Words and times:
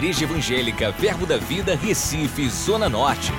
Igreja 0.00 0.24
Evangélica 0.24 0.90
Verbo 0.92 1.26
da 1.26 1.36
Vida, 1.36 1.76
Recife, 1.76 2.48
Zona 2.48 2.88
Norte. 2.88 3.32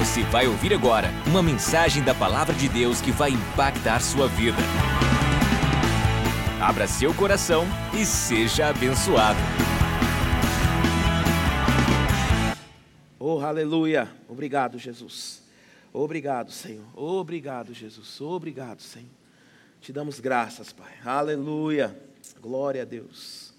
Você 0.00 0.24
vai 0.24 0.48
ouvir 0.48 0.74
agora 0.74 1.10
uma 1.28 1.40
mensagem 1.40 2.02
da 2.02 2.12
Palavra 2.12 2.52
de 2.52 2.68
Deus 2.68 3.00
que 3.00 3.12
vai 3.12 3.30
impactar 3.30 4.00
sua 4.00 4.26
vida. 4.26 4.58
Abra 6.60 6.88
seu 6.88 7.14
coração 7.14 7.64
e 7.94 8.04
seja 8.04 8.66
abençoado. 8.66 9.38
Oh, 13.20 13.38
aleluia. 13.38 14.10
Obrigado, 14.28 14.76
Jesus. 14.76 15.40
Obrigado, 15.92 16.50
Senhor. 16.50 16.84
Obrigado, 16.96 17.72
Jesus. 17.72 18.20
Obrigado, 18.20 18.82
Senhor. 18.82 19.06
Te 19.80 19.92
damos 19.92 20.18
graças, 20.18 20.72
Pai. 20.72 20.94
Aleluia. 21.04 21.96
Glória 22.40 22.82
a 22.82 22.84
Deus. 22.84 23.51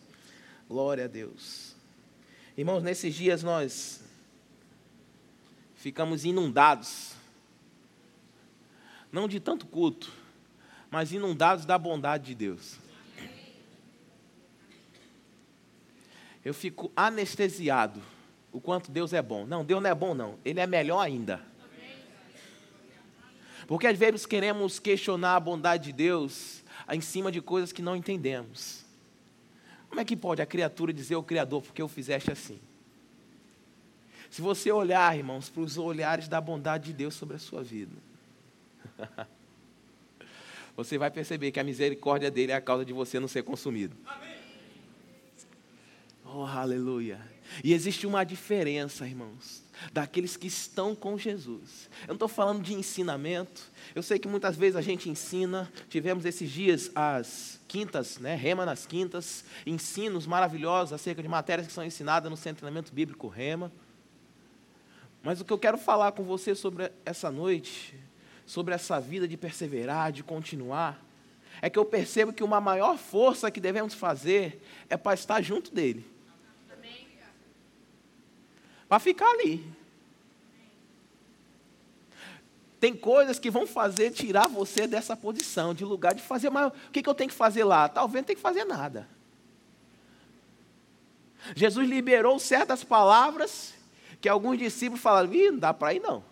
Glória 0.73 1.05
a 1.05 1.07
Deus. 1.07 1.75
Irmãos, 2.57 2.81
nesses 2.81 3.13
dias 3.13 3.43
nós 3.43 4.01
ficamos 5.75 6.25
inundados, 6.25 7.13
não 9.11 9.27
de 9.27 9.39
tanto 9.39 9.67
culto, 9.67 10.11
mas 10.89 11.11
inundados 11.11 11.63
da 11.63 11.77
bondade 11.77 12.25
de 12.25 12.33
Deus. 12.33 12.79
Eu 16.43 16.55
fico 16.55 16.91
anestesiado 16.95 18.01
o 18.51 18.59
quanto 18.59 18.89
Deus 18.89 19.13
é 19.13 19.21
bom. 19.21 19.45
Não, 19.45 19.63
Deus 19.63 19.79
não 19.79 19.91
é 19.91 19.93
bom, 19.93 20.15
não. 20.15 20.39
Ele 20.43 20.59
é 20.59 20.65
melhor 20.65 21.01
ainda. 21.01 21.39
Porque 23.67 23.85
às 23.85 23.99
vezes 23.99 24.25
queremos 24.25 24.79
questionar 24.79 25.35
a 25.35 25.39
bondade 25.39 25.83
de 25.83 25.93
Deus 25.93 26.63
em 26.91 26.99
cima 26.99 27.31
de 27.31 27.43
coisas 27.43 27.71
que 27.71 27.83
não 27.83 27.95
entendemos. 27.95 28.82
Como 29.93 30.01
é 30.01 30.05
que 30.05 30.17
pode 30.17 30.41
a 30.41 30.45
criatura 30.47 30.91
dizer 30.91 31.13
ao 31.13 31.21
Criador, 31.21 31.61
porque 31.61 31.79
eu 31.79 31.87
fizeste 31.87 32.31
assim? 32.31 32.59
Se 34.27 34.41
você 34.41 34.71
olhar, 34.71 35.15
irmãos, 35.15 35.51
para 35.51 35.61
os 35.61 35.77
olhares 35.77 36.27
da 36.27 36.41
bondade 36.41 36.85
de 36.85 36.93
Deus 36.93 37.13
sobre 37.13 37.35
a 37.35 37.39
sua 37.39 37.61
vida, 37.61 37.95
você 40.75 40.97
vai 40.97 41.11
perceber 41.11 41.51
que 41.51 41.59
a 41.59 41.63
misericórdia 41.63 42.31
dele 42.31 42.51
é 42.51 42.55
a 42.55 42.61
causa 42.61 42.83
de 42.83 42.91
você 42.91 43.19
não 43.19 43.27
ser 43.27 43.43
consumido. 43.43 43.95
Amém. 44.03 44.35
Oh, 46.25 46.43
aleluia. 46.43 47.21
E 47.63 47.71
existe 47.71 48.07
uma 48.07 48.23
diferença, 48.23 49.07
irmãos, 49.07 49.62
daqueles 49.91 50.37
que 50.37 50.47
estão 50.47 50.95
com 50.95 51.17
Jesus. 51.17 51.89
Eu 52.03 52.09
não 52.09 52.15
estou 52.15 52.27
falando 52.27 52.61
de 52.61 52.73
ensinamento. 52.73 53.61
Eu 53.93 54.03
sei 54.03 54.19
que 54.19 54.27
muitas 54.27 54.55
vezes 54.55 54.75
a 54.75 54.81
gente 54.81 55.09
ensina. 55.09 55.71
Tivemos 55.89 56.25
esses 56.25 56.49
dias 56.49 56.91
as 56.95 57.59
quintas, 57.67 58.19
né, 58.19 58.35
Rema 58.35 58.65
nas 58.65 58.85
quintas, 58.85 59.43
ensinos 59.65 60.27
maravilhosos 60.27 60.93
acerca 60.93 61.21
de 61.21 61.27
matérias 61.27 61.67
que 61.67 61.73
são 61.73 61.83
ensinadas 61.83 62.29
no 62.29 62.37
Centro 62.37 62.55
de 62.55 62.59
Treinamento 62.59 62.93
Bíblico 62.93 63.27
Rema. 63.27 63.71
Mas 65.23 65.41
o 65.41 65.45
que 65.45 65.53
eu 65.53 65.57
quero 65.57 65.77
falar 65.77 66.11
com 66.11 66.23
você 66.23 66.53
sobre 66.53 66.91
essa 67.05 67.31
noite, 67.31 67.95
sobre 68.45 68.73
essa 68.73 68.99
vida 68.99 69.27
de 69.27 69.37
perseverar, 69.37 70.11
de 70.11 70.21
continuar, 70.23 71.03
é 71.61 71.69
que 71.69 71.79
eu 71.79 71.85
percebo 71.85 72.33
que 72.33 72.43
uma 72.43 72.59
maior 72.59 72.97
força 72.97 73.49
que 73.49 73.59
devemos 73.59 73.93
fazer 73.93 74.61
é 74.89 74.97
para 74.97 75.13
estar 75.13 75.41
junto 75.41 75.73
dele 75.73 76.12
para 78.93 78.99
ficar 78.99 79.25
ali. 79.25 79.65
Tem 82.79 82.95
coisas 82.95 83.39
que 83.39 83.49
vão 83.49 83.65
fazer 83.65 84.11
tirar 84.11 84.47
você 84.47 84.85
dessa 84.85 85.17
posição, 85.17 85.73
de 85.73 85.83
lugar 85.83 86.13
de 86.13 86.21
fazer, 86.21 86.51
mas 86.51 86.67
o 86.67 86.91
que, 86.91 87.01
que 87.01 87.09
eu 87.09 87.15
tenho 87.15 87.31
que 87.31 87.35
fazer 87.35 87.63
lá? 87.63 87.89
Talvez 87.89 88.21
não 88.21 88.27
tenha 88.27 88.35
que 88.35 88.41
fazer 88.41 88.65
nada. 88.65 89.09
Jesus 91.55 91.89
liberou 91.89 92.37
certas 92.37 92.83
palavras 92.83 93.73
que 94.21 94.29
alguns 94.29 94.59
discípulos 94.59 95.01
falaram: 95.01 95.33
Ih, 95.33 95.49
não 95.49 95.57
dá 95.57 95.73
para 95.73 95.95
ir 95.95 95.99
não. 95.99 96.23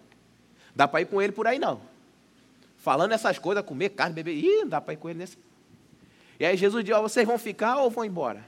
Dá 0.75 0.87
para 0.87 1.01
ir 1.01 1.07
com 1.07 1.19
ele 1.19 1.33
por 1.33 1.47
aí 1.47 1.57
não. 1.57 1.81
Falando 2.77 3.13
essas 3.13 3.39
coisas, 3.39 3.65
comer 3.65 3.89
carne, 3.89 4.13
beber, 4.13 4.35
ih, 4.35 4.59
não 4.59 4.69
dá 4.69 4.79
para 4.79 4.93
ir 4.93 4.97
com 4.97 5.09
ele 5.09 5.17
nesse. 5.17 5.35
E 6.39 6.45
aí 6.45 6.55
Jesus 6.55 6.85
disse: 6.85 6.95
oh, 6.95 7.01
vocês 7.01 7.25
vão 7.25 7.39
ficar 7.39 7.77
ou 7.77 7.89
vão 7.89 8.05
embora? 8.05 8.45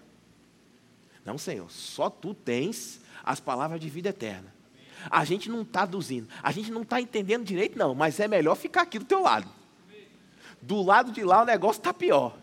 Não, 1.26 1.36
Senhor, 1.36 1.72
só 1.72 2.12
tu 2.12 2.36
tens 2.36 3.02
as 3.24 3.40
palavras 3.40 3.80
de 3.80 3.90
vida 3.90 4.10
eterna. 4.10 4.54
A 5.10 5.26
gente 5.26 5.50
não 5.50 5.64
está 5.64 5.84
aduzindo, 5.84 6.28
a 6.42 6.52
gente 6.52 6.72
não 6.72 6.82
está 6.82 7.00
entendendo 7.00 7.44
direito, 7.44 7.78
não, 7.78 7.94
mas 7.94 8.20
é 8.20 8.28
melhor 8.28 8.56
ficar 8.56 8.84
aqui 8.84 9.00
do 9.00 9.06
teu 9.06 9.22
lado. 9.22 9.50
Do 10.62 10.82
lado 10.82 11.12
de 11.12 11.24
lá 11.24 11.42
o 11.42 11.46
negócio 11.46 11.80
está 11.80 11.94
pior. 11.94 12.38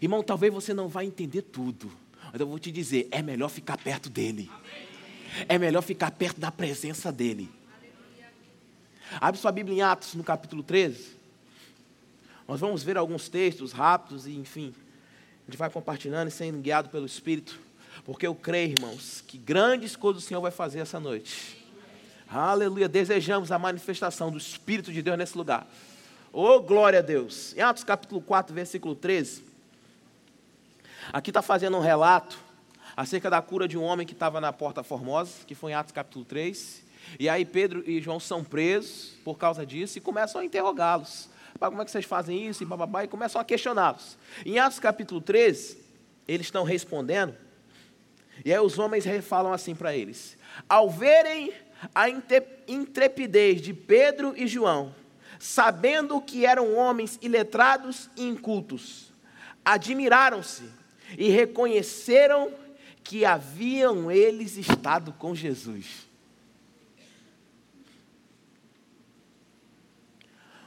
Irmão, 0.00 0.22
talvez 0.22 0.52
você 0.52 0.74
não 0.74 0.88
vai 0.88 1.06
entender 1.06 1.42
tudo, 1.42 1.90
mas 2.30 2.40
eu 2.40 2.46
vou 2.46 2.58
te 2.58 2.70
dizer: 2.70 3.08
é 3.10 3.22
melhor 3.22 3.48
ficar 3.48 3.76
perto 3.76 4.08
dele. 4.10 4.50
É 5.48 5.58
melhor 5.58 5.82
ficar 5.82 6.10
perto 6.10 6.40
da 6.40 6.50
presença 6.50 7.12
dele. 7.12 7.50
Abre 9.20 9.40
sua 9.40 9.52
Bíblia 9.52 9.76
em 9.76 9.82
Atos, 9.82 10.14
no 10.14 10.24
capítulo 10.24 10.62
13. 10.62 11.16
Nós 12.48 12.60
vamos 12.60 12.82
ver 12.82 12.96
alguns 12.96 13.28
textos 13.28 13.72
rápidos 13.72 14.26
e, 14.26 14.34
enfim, 14.36 14.74
a 15.46 15.50
gente 15.50 15.58
vai 15.58 15.68
compartilhando 15.68 16.28
e 16.28 16.30
sendo 16.30 16.58
guiado 16.58 16.88
pelo 16.88 17.06
Espírito. 17.06 17.65
Porque 18.06 18.24
eu 18.24 18.36
creio, 18.36 18.70
irmãos, 18.78 19.20
que 19.26 19.36
grandes 19.36 19.96
coisas 19.96 20.22
o 20.22 20.26
Senhor 20.26 20.40
vai 20.40 20.52
fazer 20.52 20.78
essa 20.78 21.00
noite. 21.00 21.60
Aleluia. 22.28 22.88
Desejamos 22.88 23.50
a 23.50 23.58
manifestação 23.58 24.30
do 24.30 24.38
Espírito 24.38 24.92
de 24.92 25.02
Deus 25.02 25.18
nesse 25.18 25.36
lugar. 25.36 25.66
Oh, 26.32 26.60
glória 26.60 27.00
a 27.00 27.02
Deus. 27.02 27.52
Em 27.56 27.62
Atos 27.62 27.82
capítulo 27.82 28.20
4, 28.20 28.54
versículo 28.54 28.94
13. 28.94 29.42
Aqui 31.12 31.30
está 31.30 31.42
fazendo 31.42 31.76
um 31.76 31.80
relato 31.80 32.38
acerca 32.96 33.28
da 33.28 33.42
cura 33.42 33.66
de 33.66 33.76
um 33.76 33.82
homem 33.82 34.06
que 34.06 34.12
estava 34.12 34.40
na 34.40 34.52
Porta 34.52 34.84
Formosa, 34.84 35.44
que 35.44 35.56
foi 35.56 35.72
em 35.72 35.74
Atos 35.74 35.90
capítulo 35.90 36.24
3. 36.24 36.84
E 37.18 37.28
aí 37.28 37.44
Pedro 37.44 37.82
e 37.90 38.00
João 38.00 38.20
são 38.20 38.44
presos 38.44 39.14
por 39.24 39.36
causa 39.36 39.66
disso 39.66 39.98
e 39.98 40.00
começam 40.00 40.40
a 40.40 40.44
interrogá-los. 40.44 41.28
Como 41.58 41.82
é 41.82 41.84
que 41.84 41.90
vocês 41.90 42.04
fazem 42.04 42.46
isso? 42.46 42.62
E, 42.62 42.66
bababá, 42.66 43.02
e 43.02 43.08
começam 43.08 43.40
a 43.40 43.44
questioná-los. 43.44 44.16
Em 44.44 44.60
Atos 44.60 44.78
capítulo 44.78 45.20
13, 45.20 45.78
eles 46.28 46.46
estão 46.46 46.62
respondendo 46.62 47.45
e 48.44 48.52
aí 48.52 48.60
os 48.60 48.78
homens 48.78 49.04
falam 49.24 49.52
assim 49.52 49.74
para 49.74 49.96
eles: 49.96 50.36
Ao 50.68 50.90
verem 50.90 51.52
a 51.94 52.08
intrepidez 52.08 53.60
de 53.60 53.72
Pedro 53.72 54.34
e 54.36 54.46
João, 54.46 54.94
sabendo 55.38 56.20
que 56.20 56.44
eram 56.44 56.74
homens 56.74 57.18
iletrados 57.22 58.10
e 58.16 58.24
incultos, 58.24 59.12
admiraram-se 59.64 60.70
e 61.18 61.28
reconheceram 61.28 62.52
que 63.02 63.24
haviam 63.24 64.10
eles 64.10 64.56
estado 64.56 65.12
com 65.12 65.34
Jesus. 65.34 66.06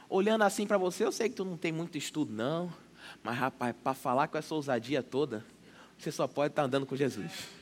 Olhando 0.08 0.42
assim 0.42 0.66
para 0.66 0.78
você, 0.78 1.04
eu 1.04 1.12
sei 1.12 1.28
que 1.28 1.36
tu 1.36 1.44
não 1.44 1.56
tem 1.56 1.70
muito 1.70 1.96
estudo, 1.96 2.32
não, 2.32 2.72
mas 3.22 3.36
rapaz, 3.36 3.76
para 3.84 3.94
falar 3.94 4.26
com 4.26 4.38
essa 4.38 4.54
ousadia 4.54 5.04
toda, 5.04 5.44
você 5.96 6.10
só 6.10 6.26
pode 6.26 6.50
estar 6.50 6.62
tá 6.62 6.66
andando 6.66 6.86
com 6.86 6.96
Jesus 6.96 7.59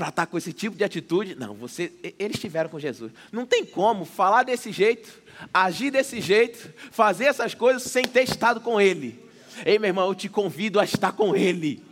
para 0.00 0.08
estar 0.08 0.26
com 0.26 0.38
esse 0.38 0.50
tipo 0.50 0.78
de 0.78 0.82
atitude. 0.82 1.34
Não, 1.34 1.52
você, 1.52 1.92
eles 2.18 2.36
estiveram 2.36 2.70
com 2.70 2.80
Jesus. 2.80 3.12
Não 3.30 3.44
tem 3.44 3.66
como 3.66 4.06
falar 4.06 4.44
desse 4.44 4.72
jeito, 4.72 5.20
agir 5.52 5.90
desse 5.90 6.22
jeito, 6.22 6.72
fazer 6.90 7.26
essas 7.26 7.54
coisas 7.54 7.82
sem 7.82 8.08
ter 8.08 8.22
estado 8.22 8.62
com 8.62 8.80
Ele. 8.80 9.22
Ei, 9.62 9.78
meu 9.78 9.88
irmão, 9.88 10.08
eu 10.08 10.14
te 10.14 10.26
convido 10.26 10.80
a 10.80 10.84
estar 10.84 11.12
com 11.12 11.36
Ele. 11.36 11.84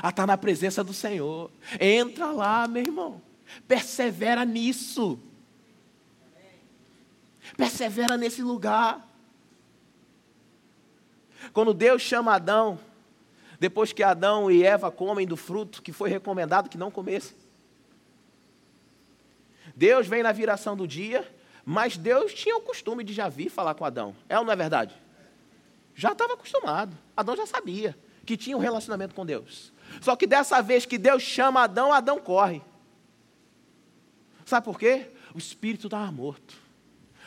A 0.00 0.10
estar 0.10 0.24
na 0.24 0.38
presença 0.38 0.84
do 0.84 0.94
Senhor. 0.94 1.50
Entra 1.80 2.30
lá, 2.30 2.68
meu 2.68 2.82
irmão. 2.82 3.20
Persevera 3.66 4.44
nisso. 4.44 5.18
Persevera 7.56 8.16
nesse 8.16 8.40
lugar. 8.40 9.04
Quando 11.52 11.74
Deus 11.74 12.02
chama 12.02 12.36
Adão, 12.36 12.78
depois 13.64 13.94
que 13.94 14.02
Adão 14.02 14.50
e 14.50 14.62
Eva 14.62 14.90
comem 14.90 15.26
do 15.26 15.38
fruto 15.38 15.80
que 15.80 15.90
foi 15.90 16.10
recomendado 16.10 16.68
que 16.68 16.76
não 16.76 16.90
comessem. 16.90 17.34
Deus 19.74 20.06
vem 20.06 20.22
na 20.22 20.32
viração 20.32 20.76
do 20.76 20.86
dia, 20.86 21.26
mas 21.64 21.96
Deus 21.96 22.34
tinha 22.34 22.54
o 22.58 22.60
costume 22.60 23.02
de 23.02 23.14
já 23.14 23.26
vir 23.26 23.48
falar 23.48 23.72
com 23.72 23.86
Adão. 23.86 24.14
É 24.28 24.38
ou 24.38 24.44
não 24.44 24.52
é 24.52 24.56
verdade? 24.56 24.94
Já 25.94 26.12
estava 26.12 26.34
acostumado. 26.34 26.94
Adão 27.16 27.34
já 27.34 27.46
sabia 27.46 27.96
que 28.26 28.36
tinha 28.36 28.54
um 28.54 28.60
relacionamento 28.60 29.14
com 29.14 29.24
Deus. 29.24 29.72
Só 30.02 30.14
que 30.14 30.26
dessa 30.26 30.60
vez 30.60 30.84
que 30.84 30.98
Deus 30.98 31.22
chama 31.22 31.62
Adão, 31.62 31.90
Adão 31.90 32.18
corre. 32.18 32.60
Sabe 34.44 34.66
por 34.66 34.78
quê? 34.78 35.10
O 35.34 35.38
espírito 35.38 35.86
estava 35.86 36.12
morto. 36.12 36.54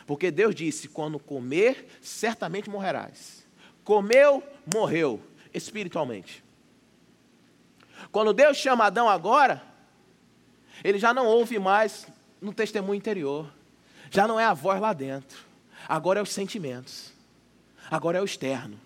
Porque 0.06 0.30
Deus 0.30 0.54
disse: 0.54 0.88
quando 0.88 1.18
comer, 1.18 1.88
certamente 2.00 2.70
morrerás. 2.70 3.44
Comeu, 3.84 4.44
morreu 4.72 5.20
espiritualmente. 5.54 6.44
Quando 8.12 8.34
Deus 8.34 8.58
chama 8.58 8.86
Adão 8.86 9.10
agora, 9.10 9.62
ele 10.84 11.00
já 11.00 11.14
não 11.14 11.26
ouve 11.26 11.60
mais 11.60 12.08
no 12.42 12.54
testemunho 12.54 12.98
interior, 12.98 13.52
já 14.12 14.28
não 14.28 14.40
é 14.40 14.46
a 14.46 14.54
voz 14.54 14.80
lá 14.80 14.94
dentro, 14.94 15.40
agora 15.88 16.20
é 16.20 16.24
os 16.24 16.32
sentimentos. 16.32 17.12
agora 17.90 18.18
é 18.18 18.22
o 18.22 18.26
externo. 18.26 18.80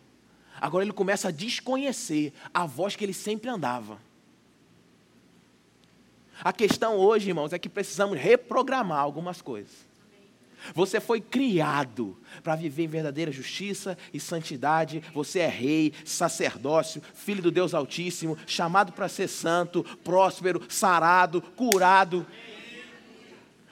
Agora 0.59 0.83
ele 0.83 0.93
começa 0.93 1.29
a 1.29 1.31
desconhecer 1.31 2.33
a 2.53 2.67
voz 2.67 2.95
que 2.95 3.03
ele 3.03 3.13
sempre 3.13 3.49
andava. 3.49 3.99
A 6.43 6.53
questão 6.53 6.97
hoje, 6.97 7.29
irmãos, 7.29 7.53
é 7.53 7.59
que 7.59 7.69
precisamos 7.69 8.19
reprogramar 8.19 8.99
algumas 8.99 9.41
coisas. 9.41 9.90
Você 10.73 10.99
foi 10.99 11.19
criado 11.19 12.17
para 12.43 12.55
viver 12.55 12.83
em 12.83 12.87
verdadeira 12.87 13.31
justiça 13.31 13.97
e 14.13 14.19
santidade. 14.19 15.03
Você 15.13 15.39
é 15.39 15.47
rei, 15.47 15.93
sacerdócio, 16.05 17.01
filho 17.13 17.41
do 17.41 17.51
Deus 17.51 17.73
Altíssimo, 17.73 18.37
chamado 18.45 18.93
para 18.93 19.09
ser 19.09 19.27
santo, 19.27 19.83
próspero, 20.03 20.61
sarado, 20.69 21.41
curado. 21.41 22.25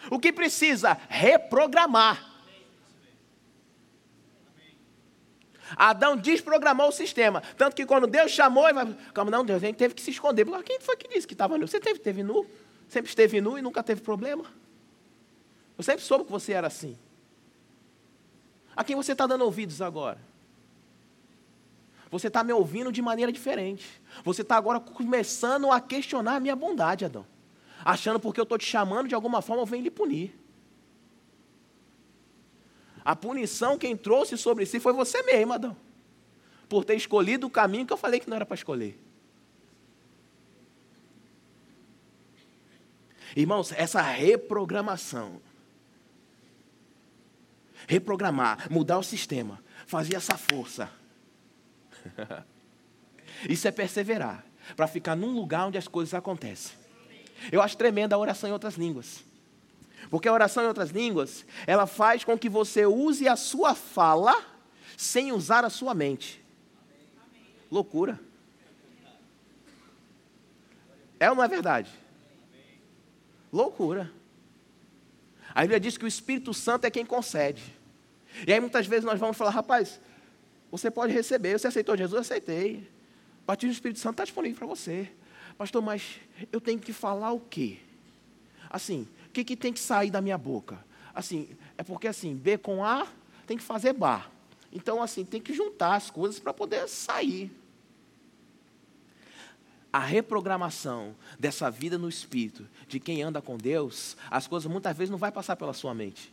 O 0.10 0.20
que 0.20 0.32
precisa? 0.32 0.98
Reprogramar. 1.08 2.28
Adão 5.76 6.18
desprogramou 6.18 6.90
o 6.90 6.92
sistema. 6.92 7.42
Tanto 7.56 7.76
que 7.76 7.86
quando 7.86 8.08
Deus 8.08 8.32
chamou, 8.32 8.66
ele 8.66 8.74
vai, 8.74 8.98
calma, 9.14 9.30
não, 9.30 9.46
Deus, 9.46 9.62
teve 9.78 9.94
que 9.94 10.02
se 10.02 10.10
esconder. 10.10 10.46
Quem 10.64 10.80
foi 10.80 10.98
que 10.98 11.08
disse 11.08 11.28
que 11.28 11.34
estava 11.34 11.58
nu? 11.58 11.68
Você 11.68 11.80
teve, 11.80 12.00
teve 12.00 12.24
nu? 12.24 12.46
Sempre 12.88 13.10
esteve 13.10 13.40
nu 13.40 13.58
e 13.58 13.62
nunca 13.62 13.84
teve 13.84 14.02
problema? 14.02 14.46
Eu 15.80 15.84
sempre 15.84 16.04
soube 16.04 16.26
que 16.26 16.32
você 16.32 16.52
era 16.52 16.68
assim. 16.68 16.98
A 18.76 18.84
quem 18.84 18.98
você 18.98 19.14
está 19.14 19.26
dando 19.26 19.46
ouvidos 19.46 19.82
agora? 19.82 20.20
Você 22.12 22.28
está 22.28 22.44
me 22.44 22.52
ouvindo 22.52 22.92
de 22.92 23.02
maneira 23.02 23.32
diferente. 23.32 24.02
Você 24.26 24.42
está 24.42 24.58
agora 24.58 24.82
começando 24.82 25.72
a 25.72 25.80
questionar 25.80 26.36
a 26.36 26.40
minha 26.42 26.54
bondade, 26.54 27.06
Adão. 27.06 27.26
Achando 27.86 28.20
porque 28.20 28.42
eu 28.42 28.44
estou 28.44 28.58
te 28.58 28.66
chamando, 28.66 29.08
de 29.08 29.16
alguma 29.16 29.42
forma 29.42 29.62
eu 29.62 29.66
venho 29.66 29.84
lhe 29.84 29.90
punir. 29.90 30.38
A 33.06 33.16
punição 33.16 33.78
quem 33.78 33.96
trouxe 33.96 34.38
sobre 34.38 34.66
si 34.66 34.82
foi 34.82 34.92
você 34.92 35.24
mesmo, 35.24 35.54
Adão. 35.54 35.78
Por 36.68 36.84
ter 36.84 36.96
escolhido 36.96 37.48
o 37.48 37.50
caminho 37.50 37.86
que 37.86 37.94
eu 37.94 37.98
falei 37.98 38.20
que 38.20 38.30
não 38.30 38.36
era 38.36 38.46
para 38.46 38.56
escolher. 38.56 39.00
Irmãos, 43.34 43.72
essa 43.72 44.02
reprogramação, 44.02 45.40
reprogramar, 47.90 48.72
mudar 48.72 49.00
o 49.00 49.04
sistema, 49.04 49.60
fazer 49.88 50.16
essa 50.16 50.38
força. 50.38 50.92
Isso 53.50 53.68
é 53.68 53.72
perseverar, 53.72 54.46
para 54.76 54.86
ficar 54.88 55.16
num 55.16 55.34
lugar 55.34 55.66
onde 55.66 55.78
as 55.78 55.88
coisas 55.88 56.14
acontecem. 56.14 56.78
Eu 57.52 57.64
acho 57.64 57.76
tremenda 57.76 58.16
a 58.16 58.20
oração 58.20 58.48
em 58.48 58.54
outras 58.54 58.76
línguas. 58.76 59.24
Porque 60.12 60.28
a 60.28 60.34
oração 60.34 60.64
em 60.64 60.68
outras 60.68 60.92
línguas, 60.92 61.44
ela 61.66 61.88
faz 61.88 62.24
com 62.24 62.38
que 62.38 62.48
você 62.48 62.86
use 62.86 63.28
a 63.28 63.36
sua 63.36 63.74
fala 63.74 64.36
sem 64.96 65.32
usar 65.32 65.66
a 65.66 65.70
sua 65.70 65.96
mente. 65.96 66.46
Loucura. 67.72 68.20
É 71.20 71.28
ou 71.28 71.36
não 71.36 71.44
é 71.44 71.48
verdade? 71.48 71.90
Loucura. 73.52 74.12
A 75.56 75.62
Bíblia 75.62 75.80
diz 75.80 75.98
que 75.98 76.06
o 76.06 76.08
Espírito 76.08 76.54
Santo 76.54 76.86
é 76.86 76.92
quem 76.92 77.04
concede. 77.04 77.79
E 78.48 78.54
aí 78.54 78.60
muitas 78.60 78.86
vezes 78.88 79.06
nós 79.06 79.20
vamos 79.20 79.38
falar, 79.38 79.52
rapaz, 79.52 80.00
você 80.72 80.92
pode 80.92 81.14
receber, 81.14 81.58
você 81.58 81.68
aceitou 81.68 81.98
Jesus? 81.98 82.22
Aceitei. 82.22 82.90
Batismo 83.46 83.72
do 83.72 83.76
Espírito 83.76 84.00
Santo 84.00 84.14
está 84.14 84.24
disponível 84.24 84.58
para 84.58 84.68
você. 84.68 85.12
Pastor, 85.58 85.82
mas 85.82 86.20
eu 86.52 86.62
tenho 86.62 86.80
que 86.80 86.94
falar 86.94 87.32
o 87.32 87.40
quê? 87.40 87.80
Assim, 88.70 89.08
o 89.28 89.32
que, 89.32 89.44
que 89.44 89.56
tem 89.56 89.74
que 89.74 89.80
sair 89.80 90.12
da 90.12 90.22
minha 90.22 90.38
boca? 90.38 90.84
Assim, 91.14 91.50
é 91.78 91.84
porque 91.84 92.08
assim, 92.08 92.36
B 92.36 92.58
com 92.58 92.84
A 92.84 93.08
tem 93.48 93.58
que 93.58 93.64
fazer 93.64 93.94
bar. 93.94 94.32
Então, 94.72 95.02
assim, 95.02 95.26
tem 95.26 95.42
que 95.42 95.54
juntar 95.54 95.96
as 95.96 96.12
coisas 96.12 96.40
para 96.40 96.54
poder 96.54 96.88
sair. 96.88 97.52
A 99.92 100.00
reprogramação 100.00 101.16
dessa 101.40 101.72
vida 101.72 101.98
no 101.98 102.08
espírito, 102.08 102.68
de 102.88 103.00
quem 103.00 103.24
anda 103.24 103.42
com 103.42 103.58
Deus, 103.58 104.16
as 104.30 104.46
coisas 104.46 104.72
muitas 104.72 104.96
vezes 104.96 105.10
não 105.10 105.18
vai 105.18 105.32
passar 105.32 105.56
pela 105.56 105.74
sua 105.74 105.96
mente. 105.96 106.32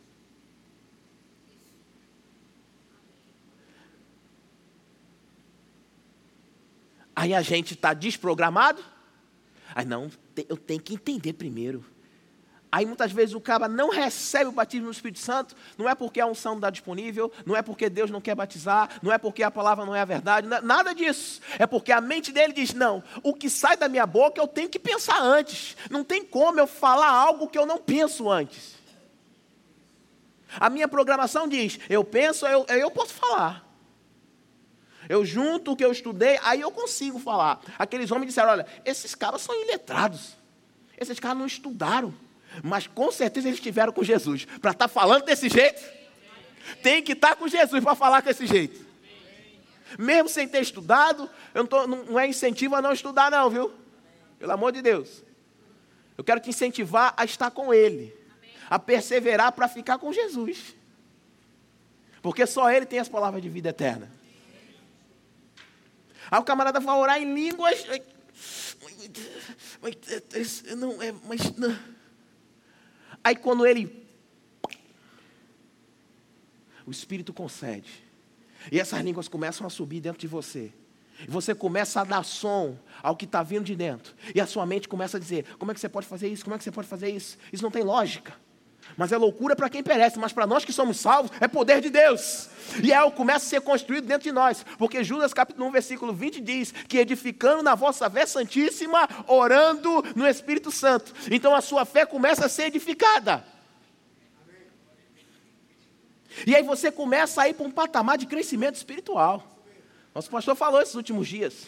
Aí 7.17 7.33
a 7.33 7.41
gente 7.41 7.73
está 7.73 7.95
desprogramado. 7.95 8.79
Aí 9.73 9.83
não, 9.85 10.07
eu 10.47 10.55
tenho 10.55 10.79
que 10.79 10.93
entender 10.93 11.33
primeiro. 11.33 11.83
Aí 12.71 12.85
muitas 12.85 13.11
vezes 13.11 13.33
o 13.33 13.41
cara 13.41 13.67
não 13.67 13.89
recebe 13.89 14.49
o 14.49 14.51
batismo 14.51 14.85
no 14.85 14.91
Espírito 14.91 15.17
Santo, 15.17 15.55
não 15.79 15.89
é 15.89 15.95
porque 15.95 16.19
a 16.21 16.27
unção 16.27 16.51
não 16.51 16.59
está 16.59 16.69
disponível, 16.69 17.31
não 17.43 17.55
é 17.55 17.63
porque 17.63 17.89
Deus 17.89 18.11
não 18.11 18.21
quer 18.21 18.35
batizar, 18.35 18.99
não 19.01 19.11
é 19.11 19.17
porque 19.17 19.41
a 19.41 19.49
palavra 19.49 19.83
não 19.83 19.95
é 19.95 20.01
a 20.01 20.05
verdade, 20.05 20.45
é 20.45 20.61
nada 20.61 20.93
disso. 20.93 21.41
É 21.57 21.65
porque 21.65 21.91
a 21.91 21.99
mente 21.99 22.31
dele 22.31 22.53
diz: 22.53 22.71
não, 22.71 23.03
o 23.23 23.33
que 23.33 23.49
sai 23.49 23.75
da 23.75 23.89
minha 23.89 24.05
boca 24.05 24.39
eu 24.39 24.47
tenho 24.47 24.69
que 24.69 24.77
pensar 24.77 25.19
antes. 25.19 25.75
Não 25.89 26.03
tem 26.03 26.23
como 26.23 26.59
eu 26.59 26.67
falar 26.67 27.09
algo 27.09 27.47
que 27.47 27.57
eu 27.57 27.65
não 27.65 27.79
penso 27.79 28.29
antes. 28.29 28.75
A 30.59 30.69
minha 30.69 30.87
programação 30.87 31.47
diz: 31.47 31.79
eu 31.89 32.03
penso, 32.03 32.45
eu, 32.45 32.63
eu 32.67 32.91
posso 32.91 33.15
falar. 33.15 33.66
Eu 35.09 35.25
junto 35.25 35.71
o 35.71 35.75
que 35.75 35.85
eu 35.85 35.91
estudei, 35.91 36.39
aí 36.43 36.61
eu 36.61 36.71
consigo 36.71 37.19
falar. 37.19 37.61
Aqueles 37.77 38.11
homens 38.11 38.27
disseram: 38.27 38.49
olha, 38.49 38.65
esses 38.83 39.15
caras 39.15 39.41
são 39.41 39.59
iletrados, 39.63 40.37
esses 40.97 41.19
caras 41.19 41.37
não 41.37 41.45
estudaram. 41.45 42.13
Mas 42.63 42.87
com 42.87 43.11
certeza 43.11 43.47
eles 43.47 43.59
estiveram 43.59 43.93
com 43.93 44.03
Jesus. 44.03 44.45
Para 44.45 44.71
estar 44.71 44.87
tá 44.87 44.87
falando 44.87 45.25
desse 45.25 45.49
jeito, 45.49 45.81
tem 46.81 47.01
que 47.01 47.13
estar 47.13 47.29
tá 47.29 47.35
com 47.35 47.47
Jesus 47.47 47.83
para 47.83 47.95
falar 47.95 48.21
desse 48.21 48.47
jeito. 48.47 48.85
Mesmo 49.97 50.27
sem 50.27 50.47
ter 50.47 50.61
estudado, 50.61 51.29
não, 51.53 51.65
tô, 51.65 51.87
não 51.87 52.19
é 52.19 52.27
incentivo 52.27 52.75
a 52.75 52.81
não 52.81 52.91
estudar, 52.91 53.31
não, 53.31 53.49
viu? 53.49 53.71
Pelo 54.37 54.51
amor 54.51 54.71
de 54.71 54.81
Deus. 54.81 55.23
Eu 56.17 56.23
quero 56.23 56.39
te 56.39 56.49
incentivar 56.49 57.13
a 57.15 57.23
estar 57.23 57.51
com 57.51 57.73
Ele, 57.73 58.13
a 58.69 58.79
perseverar 58.79 59.51
para 59.51 59.67
ficar 59.67 59.97
com 59.97 60.11
Jesus. 60.11 60.75
Porque 62.21 62.45
só 62.45 62.69
Ele 62.71 62.85
tem 62.85 62.99
as 62.99 63.07
palavras 63.07 63.41
de 63.41 63.49
vida 63.49 63.69
eterna. 63.69 64.16
Aí 66.29 66.39
o 66.39 66.43
camarada 66.43 66.79
vai 66.79 66.95
orar 66.95 67.21
em 67.21 67.33
línguas. 67.33 67.85
Mas, 69.81 70.63
não, 70.75 71.01
é, 71.01 71.11
mas 71.27 71.55
não. 71.57 71.77
Aí 73.23 73.35
quando 73.35 73.65
ele. 73.65 74.07
O 76.85 76.91
Espírito 76.91 77.33
concede. 77.33 78.03
E 78.71 78.79
essas 78.79 79.01
línguas 79.01 79.27
começam 79.27 79.65
a 79.65 79.69
subir 79.69 79.99
dentro 80.01 80.19
de 80.19 80.27
você. 80.27 80.73
E 81.19 81.29
você 81.29 81.55
começa 81.55 82.01
a 82.01 82.03
dar 82.03 82.23
som 82.23 82.77
ao 83.01 83.15
que 83.15 83.25
está 83.25 83.41
vindo 83.41 83.63
de 83.63 83.75
dentro. 83.75 84.15
E 84.35 84.39
a 84.39 84.45
sua 84.45 84.65
mente 84.65 84.87
começa 84.87 85.17
a 85.17 85.19
dizer: 85.19 85.45
como 85.57 85.71
é 85.71 85.73
que 85.73 85.79
você 85.79 85.89
pode 85.89 86.07
fazer 86.07 86.27
isso? 86.27 86.43
Como 86.43 86.55
é 86.55 86.57
que 86.57 86.63
você 86.63 86.71
pode 86.71 86.87
fazer 86.87 87.09
isso? 87.09 87.37
Isso 87.51 87.63
não 87.63 87.71
tem 87.71 87.83
lógica. 87.83 88.33
Mas 88.97 89.11
é 89.11 89.17
loucura 89.17 89.55
para 89.55 89.69
quem 89.69 89.83
perece, 89.83 90.17
mas 90.17 90.33
para 90.33 90.47
nós 90.47 90.65
que 90.65 90.73
somos 90.73 90.99
salvos, 90.99 91.31
é 91.39 91.47
poder 91.47 91.79
de 91.79 91.91
Deus. 91.91 92.49
E 92.83 92.91
é 92.91 92.99
que 92.99 93.15
começa 93.15 93.45
a 93.45 93.49
ser 93.49 93.61
construído 93.61 94.07
dentro 94.07 94.23
de 94.23 94.31
nós. 94.31 94.65
Porque 94.79 95.03
Judas 95.03 95.35
capítulo 95.35 95.67
1, 95.67 95.71
versículo 95.71 96.13
20 96.13 96.41
diz 96.41 96.71
que 96.71 96.97
edificando 96.97 97.61
na 97.61 97.75
vossa 97.75 98.09
fé 98.09 98.25
santíssima, 98.25 99.07
orando 99.27 100.03
no 100.15 100.27
Espírito 100.27 100.71
Santo. 100.71 101.13
Então 101.29 101.55
a 101.55 101.61
sua 101.61 101.85
fé 101.85 102.07
começa 102.07 102.47
a 102.47 102.49
ser 102.49 102.63
edificada. 102.63 103.45
E 106.45 106.55
aí 106.55 106.63
você 106.63 106.91
começa 106.91 107.43
a 107.43 107.49
ir 107.49 107.53
para 107.53 107.67
um 107.67 107.71
patamar 107.71 108.17
de 108.17 108.25
crescimento 108.25 108.75
espiritual. 108.75 109.43
Nosso 110.13 110.29
pastor 110.31 110.55
falou 110.55 110.81
esses 110.81 110.95
últimos 110.95 111.27
dias. 111.27 111.67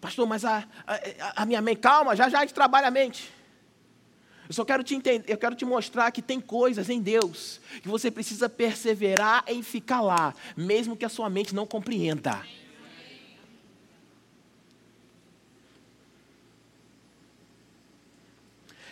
Pastor, 0.00 0.26
mas 0.26 0.44
a, 0.44 0.66
a, 0.86 1.42
a 1.42 1.46
minha 1.46 1.60
mente, 1.60 1.80
calma, 1.80 2.14
já 2.14 2.28
já 2.28 2.38
a 2.38 2.40
gente 2.42 2.54
trabalha 2.54 2.88
a 2.88 2.90
mente. 2.90 3.32
Eu 4.48 4.54
só 4.54 4.64
quero 4.64 4.82
te 4.82 4.94
entender, 4.94 5.30
eu 5.30 5.36
quero 5.36 5.54
te 5.54 5.64
mostrar 5.64 6.10
que 6.10 6.22
tem 6.22 6.40
coisas 6.40 6.88
em 6.88 7.02
Deus 7.02 7.60
que 7.82 7.88
você 7.88 8.10
precisa 8.10 8.48
perseverar 8.48 9.44
em 9.46 9.62
ficar 9.62 10.00
lá, 10.00 10.34
mesmo 10.56 10.96
que 10.96 11.04
a 11.04 11.08
sua 11.08 11.28
mente 11.28 11.54
não 11.54 11.66
compreenda. 11.66 12.42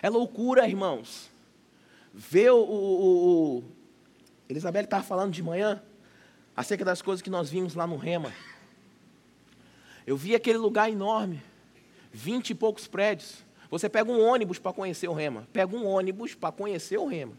É 0.02 0.10
loucura, 0.10 0.68
irmãos. 0.68 1.30
Ver 2.12 2.50
o, 2.50 2.58
o, 2.58 3.58
o 3.58 3.64
Elizabeth 4.48 4.84
estava 4.84 5.02
falando 5.02 5.32
de 5.32 5.42
manhã 5.42 5.82
acerca 6.54 6.84
das 6.84 7.00
coisas 7.00 7.22
que 7.22 7.30
nós 7.30 7.48
vimos 7.48 7.74
lá 7.74 7.86
no 7.86 7.96
Rema. 7.96 8.32
Eu 10.06 10.16
vi 10.16 10.34
aquele 10.34 10.58
lugar 10.58 10.90
enorme, 10.90 11.42
vinte 12.12 12.50
e 12.50 12.54
poucos 12.54 12.86
prédios. 12.86 13.44
Você 13.68 13.88
pega 13.88 14.10
um 14.10 14.20
ônibus 14.20 14.58
para 14.58 14.72
conhecer 14.72 15.08
o 15.08 15.12
Rema. 15.12 15.48
Pega 15.52 15.74
um 15.74 15.84
ônibus 15.84 16.34
para 16.34 16.52
conhecer 16.52 16.96
o 16.98 17.06
Rema. 17.06 17.32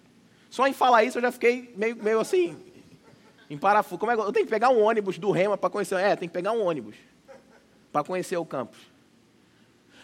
Só 0.50 0.68
em 0.68 0.74
falar 0.74 1.04
isso 1.04 1.18
eu 1.18 1.22
já 1.22 1.32
fiquei 1.32 1.74
meio, 1.78 1.96
meio 1.96 2.20
assim, 2.20 2.58
em 3.50 3.58
parafuso. 3.58 3.98
Como 3.98 4.12
é 4.12 4.16
que 4.16 4.22
eu 4.22 4.34
tenho 4.34 4.46
que 4.46 4.52
pegar 4.52 4.70
um 4.70 4.82
ônibus 4.82 5.18
do 5.18 5.32
Rema 5.32 5.58
para 5.58 5.70
conhecer? 5.70 5.96
É, 5.96 6.16
tem 6.16 6.28
que 6.28 6.34
pegar 6.34 6.52
um 6.52 6.66
ônibus 6.66 6.96
para 7.92 8.04
conhecer 8.04 8.36
o 8.36 8.46
campus. 8.46 8.80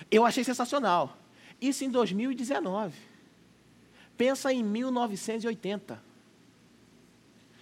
Eu 0.09 0.25
achei 0.25 0.43
sensacional. 0.43 1.17
Isso 1.59 1.83
em 1.83 1.89
2019. 1.89 2.93
Pensa 4.17 4.53
em 4.53 4.63
1980. 4.63 6.01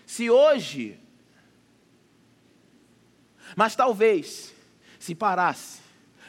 Se 0.06 0.30
hoje, 0.30 1.00
mas 3.56 3.76
talvez, 3.76 4.54
se 5.02 5.16
parasse 5.16 5.80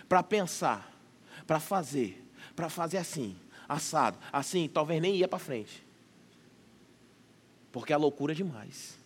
para 0.09 0.23
pensar, 0.23 0.91
para 1.47 1.61
fazer, 1.61 2.27
para 2.57 2.71
fazer 2.71 2.97
assim, 2.97 3.37
assado, 3.69 4.17
assim, 4.33 4.67
talvez 4.67 5.01
nem 5.01 5.15
ia 5.15 5.29
para 5.29 5.39
frente. 5.39 5.87
Porque 7.71 7.93
é 7.93 7.97
loucura 7.97 8.35
demais. 8.35 8.99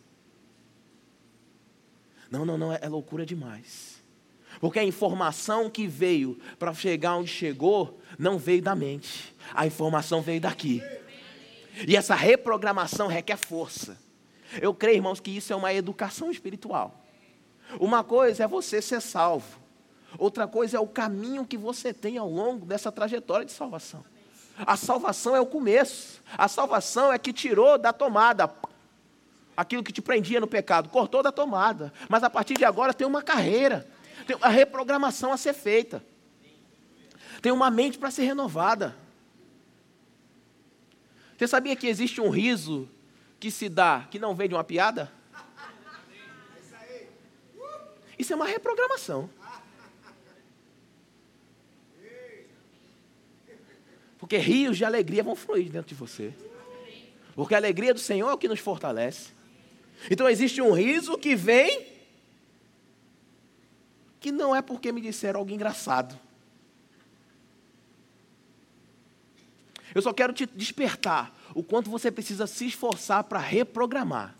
Não, 2.31 2.45
não, 2.45 2.57
não, 2.57 2.73
é, 2.73 2.79
é 2.81 2.89
loucura 2.89 3.27
demais. 3.27 4.01
Porque 4.61 4.79
a 4.79 4.85
informação 4.85 5.69
que 5.69 5.89
veio 5.89 6.39
para 6.61 6.73
chegar 6.73 7.17
onde 7.17 7.29
chegou 7.29 8.01
não 8.17 8.39
veio 8.39 8.63
da 8.63 8.75
mente, 8.77 9.35
a 9.53 9.67
informação 9.67 10.23
veio 10.23 10.41
daqui. 10.41 10.81
E 11.87 11.97
essa 11.97 12.15
reprogramação 12.15 13.09
requer 13.09 13.37
força. 13.37 13.99
Eu 14.63 14.73
creio, 14.73 14.99
irmãos, 14.99 15.19
que 15.19 15.33
isso 15.33 15.53
é 15.53 15.57
uma 15.57 15.75
educação 15.75 16.31
espiritual. 16.31 17.06
Uma 17.81 18.05
coisa 18.05 18.45
é 18.45 18.49
você 18.49 18.81
ser 18.81 19.01
salvo, 19.01 19.59
outra 20.19 20.47
coisa 20.47 20.77
é 20.77 20.81
o 20.81 20.87
caminho 20.87 21.45
que 21.45 21.57
você 21.57 21.93
tem 21.93 22.17
ao 22.17 22.31
longo 22.31 22.65
dessa 22.65 22.93
trajetória 22.93 23.45
de 23.45 23.53
salvação. 23.53 24.05
A 24.59 24.77
salvação 24.77 25.37
é 25.37 25.41
o 25.41 25.47
começo, 25.47 26.23
a 26.37 26.49
salvação 26.49 27.13
é 27.13 27.19
que 27.19 27.33
tirou 27.33 27.77
da 27.77 27.93
tomada 27.93 28.51
aquilo 29.57 29.83
que 29.83 29.93
te 29.93 30.03
prendia 30.03 30.41
no 30.41 30.47
pecado, 30.47 30.89
cortou 30.89 31.23
da 31.23 31.33
tomada, 31.33 31.93
mas 32.09 32.23
a 32.23 32.29
partir 32.29 32.55
de 32.55 32.65
agora 32.65 32.93
tem 32.93 33.07
uma 33.07 33.23
carreira, 33.23 33.89
tem 34.27 34.37
uma 34.37 34.49
reprogramação 34.49 35.33
a 35.33 35.37
ser 35.37 35.55
feita, 35.55 36.05
tem 37.41 37.53
uma 37.53 37.71
mente 37.71 37.99
para 37.99 38.11
ser 38.11 38.25
renovada. 38.25 38.95
Você 41.37 41.47
sabia 41.47 41.77
que 41.77 41.87
existe 41.87 42.21
um 42.21 42.31
riso 42.31 42.89
que 43.39 43.51
se 43.51 43.69
dá, 43.69 44.07
que 44.11 44.19
não 44.19 44.35
vem 44.35 44.49
de 44.49 44.55
uma 44.55 44.65
piada? 44.65 45.13
Isso 48.19 48.33
é 48.33 48.37
uma 48.37 48.47
reprogramação. 48.47 49.29
Porque 54.19 54.39
rios 54.39 54.77
de 54.77 54.85
alegria 54.85 55.23
vão 55.23 55.37
fluir 55.37 55.71
dentro 55.71 55.89
de 55.89 55.95
você. 55.95 56.33
Porque 57.35 57.55
a 57.55 57.59
alegria 57.59 57.93
do 57.93 58.01
Senhor 58.01 58.29
é 58.31 58.33
o 58.33 58.39
que 58.39 58.49
nos 58.49 58.61
fortalece. 58.61 59.31
Então 60.11 60.29
existe 60.29 60.61
um 60.61 60.73
riso 60.73 61.19
que 61.19 61.35
vem, 61.35 61.87
que 64.19 64.33
não 64.33 64.57
é 64.57 64.63
porque 64.63 64.91
me 64.91 65.01
disseram 65.01 65.41
algo 65.41 65.53
engraçado. 65.53 66.19
Eu 69.95 70.03
só 70.03 70.13
quero 70.13 70.33
te 70.33 70.45
despertar 70.47 71.35
o 71.55 71.63
quanto 71.63 71.91
você 71.91 72.11
precisa 72.11 72.47
se 72.47 72.67
esforçar 72.67 73.25
para 73.25 73.39
reprogramar. 73.39 74.35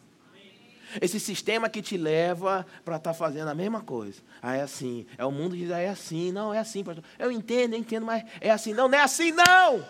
Esse 1.01 1.19
sistema 1.19 1.69
que 1.69 1.83
te 1.83 1.97
leva 1.97 2.67
para 2.85 2.97
estar 2.97 3.13
tá 3.13 3.15
fazendo 3.15 3.49
a 3.49 3.55
mesma 3.55 3.81
coisa. 3.81 4.21
Ah, 4.41 4.57
é 4.57 4.63
assim. 4.63 5.07
É 5.19 5.25
o 5.25 5.31
mundo 5.31 5.57
diz, 5.57 5.71
ah, 5.71 5.81
é 5.81 5.89
assim. 5.89 6.33
Não, 6.33 6.55
é 6.55 6.59
assim, 6.59 6.85
pastor. 6.85 7.05
Eu 7.19 7.31
entendo, 7.31 7.75
eu 7.75 7.81
entendo, 7.81 8.07
mas 8.07 8.25
é 8.41 8.51
assim. 8.51 8.73
Não, 8.73 8.89
não 8.89 8.99
é 8.99 9.03
assim, 9.03 9.33
não. 9.33 9.85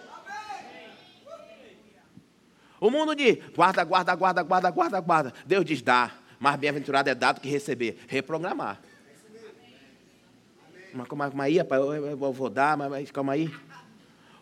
O 2.81 2.91
mundo 2.91 3.15
diz, 3.15 3.39
guarda, 3.55 3.83
guarda, 3.85 4.15
guarda, 4.15 4.43
guarda, 4.43 4.71
guarda, 4.71 5.01
guarda. 5.01 5.35
Deus 5.47 5.65
diz, 5.65 5.83
dá. 5.83 6.13
Mas 6.39 6.57
bem-aventurado 6.57 7.09
é 7.09 7.15
dado 7.15 7.41
que 7.41 7.49
receber. 7.49 7.99
Reprogramar. 8.07 8.81
Mas 10.93 11.09
calma, 11.09 11.29
calma 11.29 11.45
aí, 11.45 11.59
rapaz, 11.59 11.83
eu 11.83 12.33
vou 12.33 12.51
dar, 12.51 12.77
mas 12.77 13.11
calma 13.11 13.35
aí. 13.35 13.53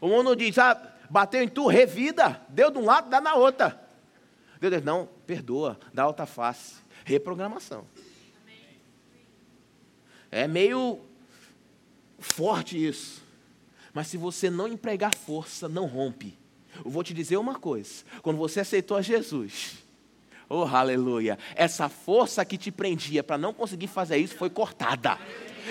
O 0.00 0.08
mundo 0.08 0.36
diz, 0.36 0.58
ah, 0.58 0.80
bateu 1.08 1.42
em 1.42 1.48
tu, 1.48 1.66
revida. 1.66 2.40
Deu 2.48 2.70
de 2.70 2.78
um 2.78 2.84
lado, 2.84 3.08
dá 3.08 3.20
na 3.20 3.34
outra. 3.34 3.80
Deus 4.60 4.72
diz, 4.72 4.84
não, 4.84 5.08
perdoa, 5.24 5.78
dá 5.92 6.06
outra 6.06 6.26
face. 6.26 6.74
Reprogramação. 7.04 7.84
É 10.30 10.48
meio 10.48 11.00
forte 12.18 12.82
isso. 12.82 13.22
Mas 13.92 14.08
se 14.08 14.16
você 14.16 14.50
não 14.50 14.66
empregar 14.66 15.14
força, 15.14 15.68
não 15.68 15.86
rompe. 15.86 16.36
Eu 16.84 16.90
vou 16.90 17.04
te 17.04 17.14
dizer 17.14 17.36
uma 17.36 17.54
coisa: 17.54 18.04
quando 18.22 18.36
você 18.36 18.60
aceitou 18.60 18.96
a 18.96 19.02
Jesus, 19.02 19.76
oh 20.48 20.62
aleluia, 20.64 21.38
essa 21.54 21.88
força 21.88 22.44
que 22.44 22.58
te 22.58 22.72
prendia 22.72 23.22
para 23.22 23.38
não 23.38 23.54
conseguir 23.54 23.86
fazer 23.86 24.16
isso 24.16 24.34
foi 24.34 24.50
cortada. 24.50 25.18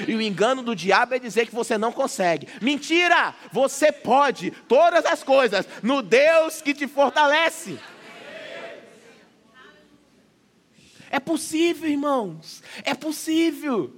E 0.07 0.15
o 0.15 0.21
engano 0.21 0.63
do 0.63 0.75
diabo 0.75 1.13
é 1.13 1.19
dizer 1.19 1.45
que 1.45 1.53
você 1.53 1.77
não 1.77 1.91
consegue. 1.91 2.47
Mentira! 2.61 3.35
Você 3.51 3.91
pode 3.91 4.49
todas 4.67 5.05
as 5.05 5.23
coisas 5.23 5.67
no 5.83 6.01
Deus 6.01 6.61
que 6.61 6.73
te 6.73 6.87
fortalece. 6.87 7.77
É 11.13 11.19
possível, 11.19 11.87
irmãos. 11.87 12.63
É 12.83 12.95
possível. 12.95 13.93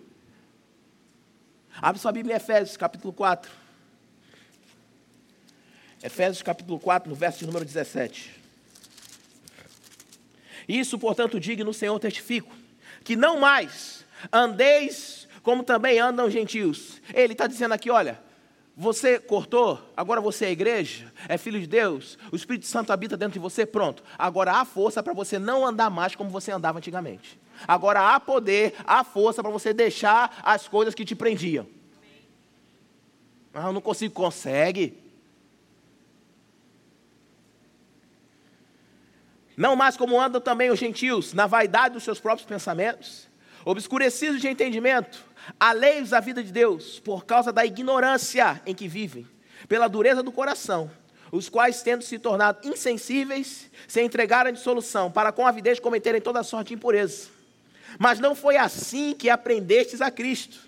Abre 1.81 2.01
sua 2.01 2.11
Bíblia 2.11 2.33
em 2.33 2.35
Efésios, 2.35 2.75
capítulo 2.75 3.13
4. 3.13 3.49
Efésios, 6.03 6.43
capítulo 6.43 6.77
4, 6.77 7.09
no 7.09 7.15
verso 7.15 7.45
número 7.45 7.63
17. 7.63 8.35
Isso, 10.67 10.99
portanto, 10.99 11.39
digo 11.39 11.63
no 11.63 11.73
Senhor 11.73 11.97
testifico, 12.01 12.53
que 13.01 13.15
não 13.15 13.39
mais 13.39 14.03
andeis 14.29 15.25
como 15.41 15.63
também 15.63 15.97
andam 15.99 16.29
gentios. 16.29 17.01
Ele 17.13 17.31
está 17.31 17.47
dizendo 17.47 17.73
aqui, 17.73 17.89
olha, 17.89 18.21
você 18.77 19.19
cortou, 19.19 19.79
agora 19.95 20.19
você 20.19 20.45
é 20.45 20.51
igreja, 20.51 21.11
é 21.29 21.37
filho 21.37 21.59
de 21.59 21.67
Deus, 21.67 22.17
o 22.29 22.35
Espírito 22.35 22.65
Santo 22.65 22.91
habita 22.91 23.15
dentro 23.15 23.33
de 23.33 23.39
você, 23.39 23.65
pronto. 23.65 24.03
Agora 24.17 24.51
há 24.51 24.65
força 24.65 25.01
para 25.01 25.13
você 25.13 25.39
não 25.39 25.65
andar 25.65 25.89
mais 25.89 26.13
como 26.13 26.29
você 26.29 26.51
andava 26.51 26.79
antigamente. 26.79 27.39
Agora 27.65 28.13
há 28.13 28.19
poder, 28.19 28.75
há 28.85 29.03
força 29.05 29.41
para 29.41 29.51
você 29.51 29.73
deixar 29.73 30.41
as 30.43 30.67
coisas 30.67 30.93
que 30.93 31.05
te 31.05 31.15
prendiam. 31.15 31.65
Ah, 33.53 33.67
eu 33.67 33.73
não 33.73 33.79
consigo, 33.79 34.13
consegue. 34.13 35.01
Não 39.55 39.77
mais 39.77 39.95
como 39.95 40.19
andam 40.19 40.41
também 40.41 40.69
os 40.69 40.77
gentios, 40.77 41.33
na 41.33 41.47
vaidade 41.47 41.93
dos 41.93 42.03
seus 42.03 42.19
próprios 42.19 42.45
pensamentos, 42.45 43.29
obscurecidos 43.65 44.39
de 44.39 44.47
entendimento, 44.47 45.25
alheios 45.59 46.13
à 46.13 46.19
vida 46.19 46.43
de 46.43 46.51
Deus, 46.51 46.99
por 46.99 47.25
causa 47.25 47.51
da 47.51 47.65
ignorância 47.65 48.61
em 48.65 48.75
que 48.75 48.87
vivem, 48.87 49.27
pela 49.67 49.87
dureza 49.87 50.21
do 50.21 50.31
coração, 50.31 50.89
os 51.31 51.49
quais, 51.49 51.81
tendo 51.81 52.03
se 52.03 52.19
tornado 52.19 52.59
insensíveis, 52.67 53.69
se 53.87 54.01
entregaram 54.01 54.49
à 54.49 54.53
dissolução, 54.53 55.11
para 55.11 55.31
com 55.31 55.47
avidez 55.47 55.79
cometerem 55.79 56.21
toda 56.21 56.43
sorte 56.43 56.69
de 56.69 56.73
impureza. 56.75 57.29
Mas 57.97 58.19
não 58.19 58.35
foi 58.35 58.55
assim 58.55 59.13
que 59.13 59.29
aprendestes 59.29 59.99
a 59.99 60.11
Cristo. 60.11 60.59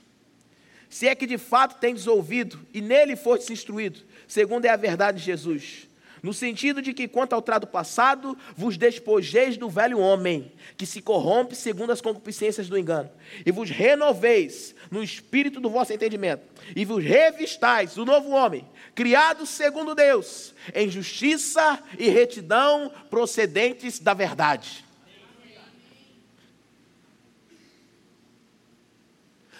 Se 0.89 1.08
é 1.08 1.13
que 1.13 1.27
de 1.27 1.38
fato 1.38 1.80
tendes 1.80 2.08
ouvido 2.08 2.60
e 2.74 2.82
nele 2.82 3.16
fostes 3.16 3.51
instruído, 3.51 4.00
segundo 4.27 4.66
é 4.66 4.70
a 4.70 4.75
verdade 4.75 5.20
de 5.20 5.25
Jesus 5.25 5.88
no 6.22 6.34
sentido 6.34 6.82
de 6.82 6.94
que, 6.94 7.08
quanto 7.08 7.34
ao 7.34 7.42
trato 7.42 7.68
passado, 7.68 8.38
vos 8.56 8.78
despojeis 8.78 9.58
do 9.58 9.70
velho 9.70 10.00
homem, 10.00 10.52
que 10.76 10.86
se 10.86 11.02
corrompe 11.02 11.56
segundo 11.56 11.92
as 11.92 12.02
concupiscências 12.02 12.68
do 12.68 12.78
engano, 12.78 13.10
e 13.46 13.52
vos 13.52 13.70
renoveis 13.70 14.76
no 14.90 15.04
espírito 15.04 15.60
do 15.60 15.70
vosso 15.70 15.94
entendimento, 15.94 16.44
e 16.76 16.86
vos 16.86 17.04
revistais 17.04 17.96
do 17.96 18.06
novo 18.06 18.30
homem, 18.30 18.68
criado 18.96 19.46
segundo 19.46 19.94
Deus, 19.94 20.54
em 20.74 20.90
justiça 20.90 21.80
e 21.98 22.10
retidão 22.10 22.92
procedentes 23.10 24.00
da 24.00 24.14
verdade. 24.14 24.86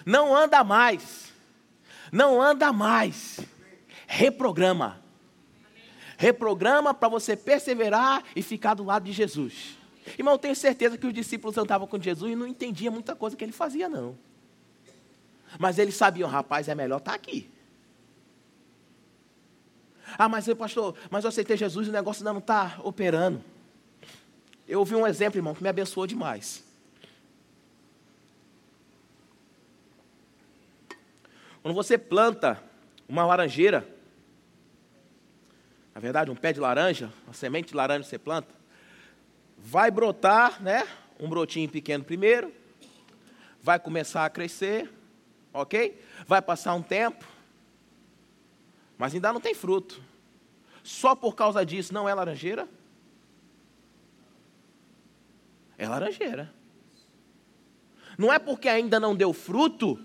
Não 0.04 0.34
anda 0.34 0.64
mais, 0.64 1.32
não 2.10 2.40
anda 2.40 2.72
mais, 2.72 3.40
reprograma 4.06 5.07
reprograma 6.18 6.92
para 6.92 7.08
você 7.08 7.36
perseverar 7.36 8.24
e 8.34 8.42
ficar 8.42 8.74
do 8.74 8.84
lado 8.84 9.04
de 9.04 9.12
Jesus. 9.12 9.78
Irmão, 10.18 10.34
eu 10.34 10.38
tenho 10.38 10.56
certeza 10.56 10.98
que 10.98 11.06
os 11.06 11.14
discípulos 11.14 11.56
andavam 11.56 11.86
com 11.86 11.98
Jesus 11.98 12.32
e 12.32 12.36
não 12.36 12.46
entendiam 12.46 12.92
muita 12.92 13.14
coisa 13.14 13.36
que 13.36 13.44
ele 13.44 13.52
fazia, 13.52 13.88
não. 13.88 14.18
Mas 15.58 15.78
eles 15.78 15.94
sabiam, 15.94 16.28
rapaz, 16.28 16.68
é 16.68 16.74
melhor 16.74 16.98
estar 16.98 17.12
tá 17.12 17.16
aqui. 17.16 17.48
Ah, 20.18 20.28
mas 20.28 20.52
pastor, 20.54 20.96
mas 21.08 21.22
eu 21.22 21.28
aceitei 21.28 21.56
Jesus 21.56 21.86
e 21.86 21.90
o 21.90 21.92
negócio 21.92 22.22
ainda 22.22 22.32
não 22.32 22.40
está 22.40 22.80
operando. 22.82 23.42
Eu 24.66 24.80
ouvi 24.80 24.96
um 24.96 25.06
exemplo, 25.06 25.38
irmão, 25.38 25.54
que 25.54 25.62
me 25.62 25.68
abençoou 25.68 26.06
demais. 26.06 26.64
Quando 31.62 31.74
você 31.74 31.96
planta 31.96 32.60
uma 33.08 33.24
laranjeira, 33.24 33.86
na 35.98 36.00
verdade, 36.00 36.30
um 36.30 36.36
pé 36.36 36.52
de 36.52 36.60
laranja, 36.60 37.12
uma 37.26 37.34
semente 37.34 37.70
de 37.70 37.74
laranja 37.74 38.04
você 38.04 38.16
planta, 38.16 38.54
vai 39.56 39.90
brotar, 39.90 40.62
né? 40.62 40.86
Um 41.18 41.28
brotinho 41.28 41.68
pequeno 41.68 42.04
primeiro, 42.04 42.54
vai 43.60 43.80
começar 43.80 44.24
a 44.24 44.30
crescer, 44.30 44.88
ok? 45.52 46.00
Vai 46.24 46.40
passar 46.40 46.72
um 46.74 46.82
tempo, 46.82 47.26
mas 48.96 49.12
ainda 49.12 49.32
não 49.32 49.40
tem 49.40 49.56
fruto. 49.56 50.00
Só 50.84 51.16
por 51.16 51.34
causa 51.34 51.66
disso 51.66 51.92
não 51.92 52.08
é 52.08 52.14
laranjeira? 52.14 52.68
é 55.76 55.88
laranjeira. 55.88 56.54
Não 58.16 58.32
é 58.32 58.38
porque 58.38 58.68
ainda 58.68 59.00
não 59.00 59.16
deu 59.16 59.32
fruto 59.32 59.98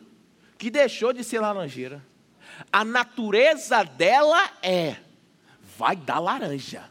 que 0.58 0.72
deixou 0.72 1.14
de 1.14 1.24
ser 1.24 1.40
laranjeira. 1.40 2.04
A 2.72 2.84
natureza 2.84 3.84
dela 3.84 4.50
é 4.64 5.03
vai 5.78 5.96
dar 5.96 6.20
laranja. 6.20 6.90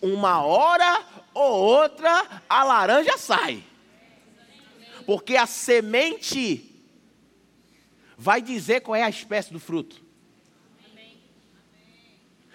Uma 0.00 0.42
hora 0.42 1.04
ou 1.34 1.52
outra 1.52 2.42
a 2.48 2.64
laranja 2.64 3.16
sai. 3.18 3.62
Porque 5.06 5.36
a 5.36 5.46
semente 5.46 6.66
vai 8.16 8.40
dizer 8.40 8.80
qual 8.80 8.96
é 8.96 9.02
a 9.02 9.10
espécie 9.10 9.52
do 9.52 9.60
fruto. 9.60 10.04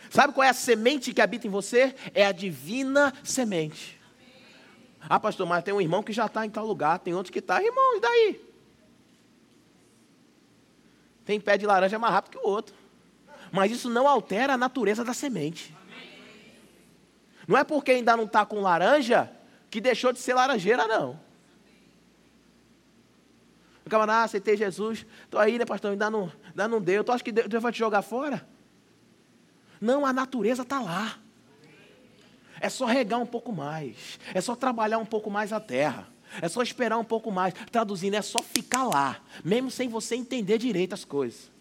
Sabe 0.10 0.34
qual 0.34 0.46
é 0.46 0.50
a 0.50 0.54
semente 0.54 1.14
que 1.14 1.22
habita 1.22 1.48
em 1.48 1.50
você? 1.50 1.94
É 2.14 2.26
a 2.26 2.32
divina 2.32 3.14
semente. 3.24 4.00
Ah, 5.02 5.20
pastor, 5.20 5.46
mas 5.46 5.64
tem 5.64 5.74
um 5.74 5.82
irmão 5.82 6.02
que 6.02 6.14
já 6.14 6.26
está 6.26 6.46
em 6.46 6.50
tal 6.50 6.66
lugar, 6.66 7.00
tem 7.00 7.14
outro 7.14 7.34
que 7.34 7.40
está. 7.40 7.62
Irmão, 7.62 7.98
e 7.98 8.00
daí? 8.00 8.46
Tem 11.26 11.40
pé 11.40 11.58
de 11.58 11.66
laranja 11.66 12.00
mais 12.00 12.14
rápido 12.14 12.32
que 12.32 12.38
o 12.38 12.48
outro. 12.48 12.76
Mas 13.56 13.72
isso 13.72 13.90
não 13.90 14.06
altera 14.06 14.54
a 14.54 14.58
natureza 14.58 15.02
da 15.02 15.14
semente. 15.14 15.74
Não 17.48 17.58
é 17.58 17.64
porque 17.64 17.92
ainda 17.92 18.18
não 18.18 18.26
está 18.26 18.46
com 18.46 18.60
laranja 18.60 19.32
que 19.70 19.80
deixou 19.80 20.12
de 20.12 20.20
ser 20.20 20.34
laranjeira, 20.34 20.86
não. 20.86 21.18
O 23.86 23.90
camarada, 23.90 24.20
ah, 24.20 24.24
aceitei 24.24 24.58
Jesus, 24.58 25.06
estou 25.24 25.40
aí, 25.40 25.58
né, 25.58 25.64
pastor? 25.64 25.92
Ainda 25.92 26.10
não, 26.10 26.30
ainda 26.50 26.68
não 26.68 26.82
deu. 26.82 27.02
Tu 27.02 27.14
acha 27.14 27.24
que 27.24 27.32
Deus 27.32 27.64
vai 27.64 27.72
te 27.72 27.80
jogar 27.80 28.02
fora? 28.02 28.46
Não, 29.80 30.06
a 30.06 30.12
natureza 30.12 30.64
está 30.64 30.82
lá. 30.82 31.18
É 32.60 32.68
só 32.68 32.86
regar 32.86 33.22
um 33.22 33.26
pouco 33.26 33.54
mais. 33.54 34.20
É 34.34 34.42
só 34.42 34.54
trabalhar 34.54 34.98
um 34.98 35.06
pouco 35.06 35.32
mais 35.32 35.54
a 35.54 35.62
terra. 35.62 36.10
É 36.42 36.50
só 36.50 36.62
esperar 36.62 36.98
um 36.98 37.06
pouco 37.06 37.32
mais. 37.32 37.54
Traduzindo, 37.72 38.16
é 38.16 38.22
só 38.22 38.40
ficar 38.40 38.84
lá, 38.84 39.22
mesmo 39.46 39.72
sem 39.72 39.88
você 39.88 40.16
entender 40.16 40.58
direito 40.58 40.92
as 40.92 41.06
coisas. 41.06 41.55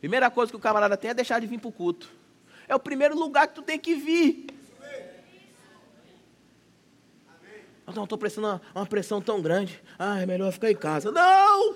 Primeira 0.00 0.30
coisa 0.30 0.50
que 0.50 0.56
o 0.56 0.60
camarada 0.60 0.96
tem 0.96 1.10
é 1.10 1.14
deixar 1.14 1.40
de 1.40 1.46
vir 1.46 1.58
para 1.58 1.68
o 1.68 1.72
culto. 1.72 2.08
É 2.68 2.74
o 2.74 2.78
primeiro 2.78 3.18
lugar 3.18 3.48
que 3.48 3.54
tu 3.54 3.62
tem 3.62 3.78
que 3.78 3.94
vir. 3.94 4.46
Não, 7.94 8.04
estou 8.04 8.18
prestando 8.18 8.48
uma, 8.48 8.62
uma, 8.74 8.86
pressão 8.86 9.20
tão 9.20 9.40
grande. 9.40 9.82
Ah, 9.98 10.20
é 10.20 10.26
melhor 10.26 10.52
ficar 10.52 10.70
em 10.70 10.76
casa. 10.76 11.10
Não! 11.10 11.74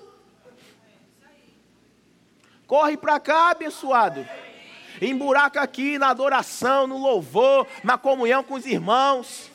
Corre 2.66 2.96
para 2.96 3.18
cá, 3.18 3.50
abençoado. 3.50 4.26
Emburaca 5.00 5.60
aqui 5.60 5.98
na 5.98 6.10
adoração, 6.10 6.86
no 6.86 6.98
louvor, 6.98 7.66
na 7.82 7.96
comunhão 7.96 8.44
com 8.44 8.54
os 8.54 8.66
irmãos. 8.66 9.50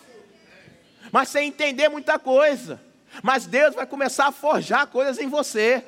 Mas 1.12 1.30
sem 1.30 1.48
entender 1.48 1.90
muita 1.90 2.20
coisa. 2.20 2.82
Mas 3.24 3.46
Deus 3.46 3.76
vai 3.76 3.86
começar 3.86 4.28
a 4.28 4.32
forjar 4.32 4.88
coisas 4.88 5.20
em 5.20 5.30
você. 5.30 5.84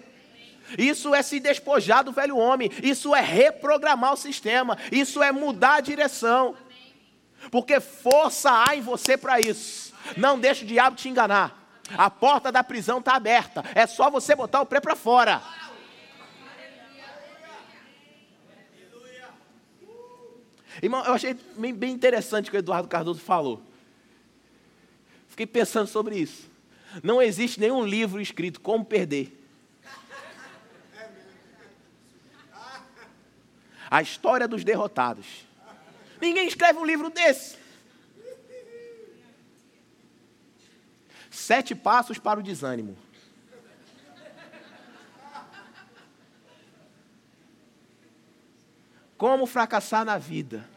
Isso 0.77 1.13
é 1.13 1.21
se 1.21 1.39
despojar 1.39 2.03
do 2.03 2.11
velho 2.11 2.38
homem. 2.38 2.71
Isso 2.83 3.15
é 3.15 3.21
reprogramar 3.21 4.13
o 4.13 4.17
sistema. 4.17 4.77
Isso 4.91 5.21
é 5.23 5.31
mudar 5.31 5.75
a 5.75 5.81
direção. 5.81 6.55
Porque 7.51 7.79
força 7.79 8.51
há 8.51 8.75
em 8.75 8.81
você 8.81 9.17
para 9.17 9.39
isso. 9.39 9.93
Não 10.17 10.39
deixe 10.39 10.63
o 10.63 10.67
diabo 10.67 10.95
te 10.95 11.09
enganar. 11.09 11.57
A 11.97 12.09
porta 12.09 12.51
da 12.51 12.63
prisão 12.63 12.99
está 12.99 13.15
aberta. 13.15 13.63
É 13.73 13.88
só 13.88 14.09
você 14.09 14.35
botar 14.35 14.61
o 14.61 14.65
pé 14.65 14.79
para 14.79 14.95
fora. 14.95 15.41
Irmão, 20.81 21.03
eu 21.03 21.13
achei 21.13 21.33
bem 21.33 21.91
interessante 21.91 22.47
o 22.47 22.51
que 22.51 22.58
o 22.58 22.60
Eduardo 22.60 22.88
Cardoso 22.88 23.19
falou. 23.19 23.62
Fiquei 25.27 25.45
pensando 25.45 25.88
sobre 25.88 26.17
isso. 26.17 26.49
Não 27.03 27.21
existe 27.21 27.60
nenhum 27.60 27.84
livro 27.84 28.21
escrito 28.21 28.62
como 28.62 28.86
perder. 28.86 29.38
A 33.89 34.02
história 34.02 34.47
dos 34.47 34.63
derrotados. 34.63 35.45
Ninguém 36.21 36.47
escreve 36.47 36.78
um 36.78 36.86
livro 36.86 37.10
desse. 37.10 37.58
Sete 41.32 41.73
passos 41.73 42.17
para 42.19 42.39
o 42.39 42.43
desânimo. 42.43 42.97
Como 49.17 49.45
fracassar 49.45 50.06
na 50.06 50.17
vida? 50.17 50.67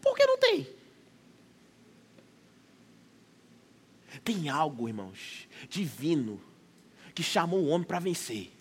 Por 0.00 0.16
que 0.16 0.24
não 0.24 0.38
tem? 0.38 0.66
Tem 4.24 4.48
algo, 4.48 4.88
irmãos, 4.88 5.48
divino, 5.68 6.40
que 7.14 7.22
chamou 7.22 7.60
o 7.60 7.68
homem 7.68 7.86
para 7.86 7.98
vencer. 7.98 8.52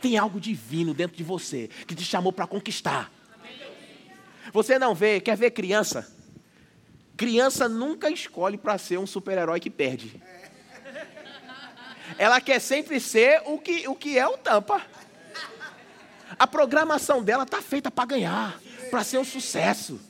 Tem 0.00 0.16
algo 0.16 0.40
divino 0.40 0.94
dentro 0.94 1.16
de 1.16 1.24
você 1.24 1.68
que 1.86 1.94
te 1.94 2.04
chamou 2.04 2.32
para 2.32 2.46
conquistar. 2.46 3.12
Você 4.52 4.78
não 4.78 4.94
vê, 4.94 5.20
quer 5.20 5.36
ver 5.36 5.50
criança? 5.50 6.10
Criança 7.16 7.68
nunca 7.68 8.10
escolhe 8.10 8.56
para 8.56 8.78
ser 8.78 8.98
um 8.98 9.06
super-herói 9.06 9.60
que 9.60 9.70
perde 9.70 10.20
ela 12.18 12.40
quer 12.40 12.60
sempre 12.60 13.00
ser 13.00 13.42
o 13.46 13.58
que, 13.58 13.86
o 13.88 13.94
que 13.94 14.18
é 14.18 14.26
o 14.26 14.36
tampa. 14.36 14.82
A 16.38 16.46
programação 16.46 17.22
dela 17.22 17.44
está 17.44 17.60
feita 17.60 17.90
para 17.90 18.06
ganhar, 18.06 18.60
para 18.90 19.04
ser 19.04 19.18
um 19.18 19.24
sucesso, 19.24 20.00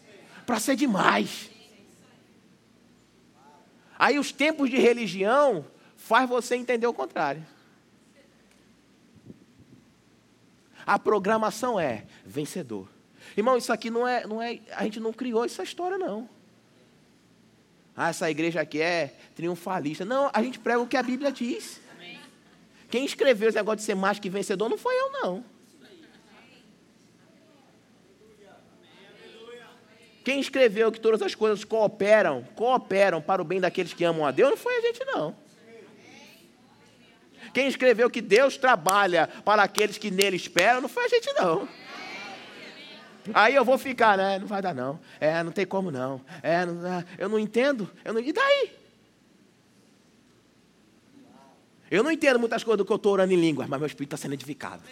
para 0.46 0.60
ser 0.60 0.76
demais. 0.76 1.50
Aí 3.98 4.18
os 4.18 4.32
tempos 4.32 4.70
de 4.70 4.78
religião 4.78 5.64
faz 6.00 6.28
você 6.28 6.56
entender 6.56 6.86
o 6.86 6.94
contrário. 6.94 7.46
A 10.86 10.98
programação 10.98 11.78
é 11.78 12.04
vencedor. 12.24 12.88
Irmão, 13.36 13.56
isso 13.56 13.72
aqui 13.72 13.90
não 13.90 14.08
é, 14.08 14.26
não 14.26 14.42
é, 14.42 14.58
a 14.72 14.82
gente 14.84 14.98
não 14.98 15.12
criou 15.12 15.44
essa 15.44 15.62
história 15.62 15.98
não. 15.98 16.28
Ah, 17.94 18.08
essa 18.08 18.30
igreja 18.30 18.60
aqui 18.60 18.80
é 18.80 19.14
triunfalista. 19.36 20.04
Não, 20.04 20.30
a 20.32 20.42
gente 20.42 20.58
prega 20.58 20.80
o 20.80 20.86
que 20.86 20.96
a 20.96 21.02
Bíblia 21.02 21.30
diz. 21.30 21.80
Quem 22.88 23.04
escreveu 23.04 23.48
esse 23.48 23.58
negócio 23.58 23.76
de 23.76 23.82
ser 23.84 23.94
mais 23.94 24.18
que 24.18 24.28
vencedor 24.28 24.68
não 24.68 24.78
foi 24.78 24.98
eu, 24.98 25.12
não. 25.12 25.44
Quem 30.24 30.40
escreveu 30.40 30.90
que 30.90 31.00
todas 31.00 31.22
as 31.22 31.34
coisas 31.34 31.62
cooperam, 31.62 32.42
cooperam 32.56 33.22
para 33.22 33.40
o 33.40 33.44
bem 33.44 33.60
daqueles 33.60 33.92
que 33.92 34.02
amam 34.02 34.26
a 34.26 34.30
Deus, 34.30 34.50
não 34.50 34.56
foi 34.56 34.76
a 34.78 34.80
gente, 34.80 35.04
não. 35.04 35.49
Quem 37.52 37.66
escreveu 37.66 38.08
que 38.10 38.20
Deus 38.20 38.56
trabalha 38.56 39.28
para 39.44 39.62
aqueles 39.62 39.98
que 39.98 40.10
nele 40.10 40.36
esperam, 40.36 40.80
não 40.80 40.88
foi 40.88 41.04
a 41.04 41.08
gente, 41.08 41.32
não. 41.34 41.68
Aí 43.34 43.54
eu 43.54 43.64
vou 43.64 43.76
ficar, 43.76 44.16
né? 44.16 44.38
Não 44.38 44.46
vai 44.46 44.62
dar, 44.62 44.74
não. 44.74 44.98
É, 45.20 45.42
não 45.42 45.52
tem 45.52 45.66
como, 45.66 45.90
não. 45.90 46.20
É, 46.42 46.64
não, 46.64 47.04
eu 47.18 47.28
não 47.28 47.38
entendo. 47.38 47.90
Eu 48.04 48.14
não, 48.14 48.20
e 48.20 48.32
daí? 48.32 48.72
Eu 51.90 52.04
não 52.04 52.10
entendo 52.10 52.38
muitas 52.38 52.62
coisas 52.62 52.78
do 52.78 52.84
que 52.84 52.92
eu 52.92 52.96
estou 52.96 53.12
orando 53.12 53.32
em 53.32 53.40
línguas, 53.40 53.68
mas 53.68 53.78
meu 53.78 53.86
espírito 53.86 54.14
está 54.14 54.22
sendo 54.22 54.34
edificado. 54.34 54.82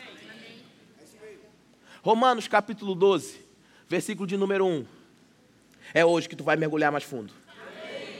Romanos 2.03 2.49
capítulo 2.49 2.95
12, 2.95 3.41
versículo 3.89 4.27
de 4.27 4.37
número 4.37 4.67
1. 4.67 4.85
É 5.95 6.05
hoje 6.05 6.29
que 6.29 6.35
tu 6.37 6.43
vai 6.43 6.57
mergulhar 6.57 6.91
mais 6.91 7.05
fundo. 7.05 7.33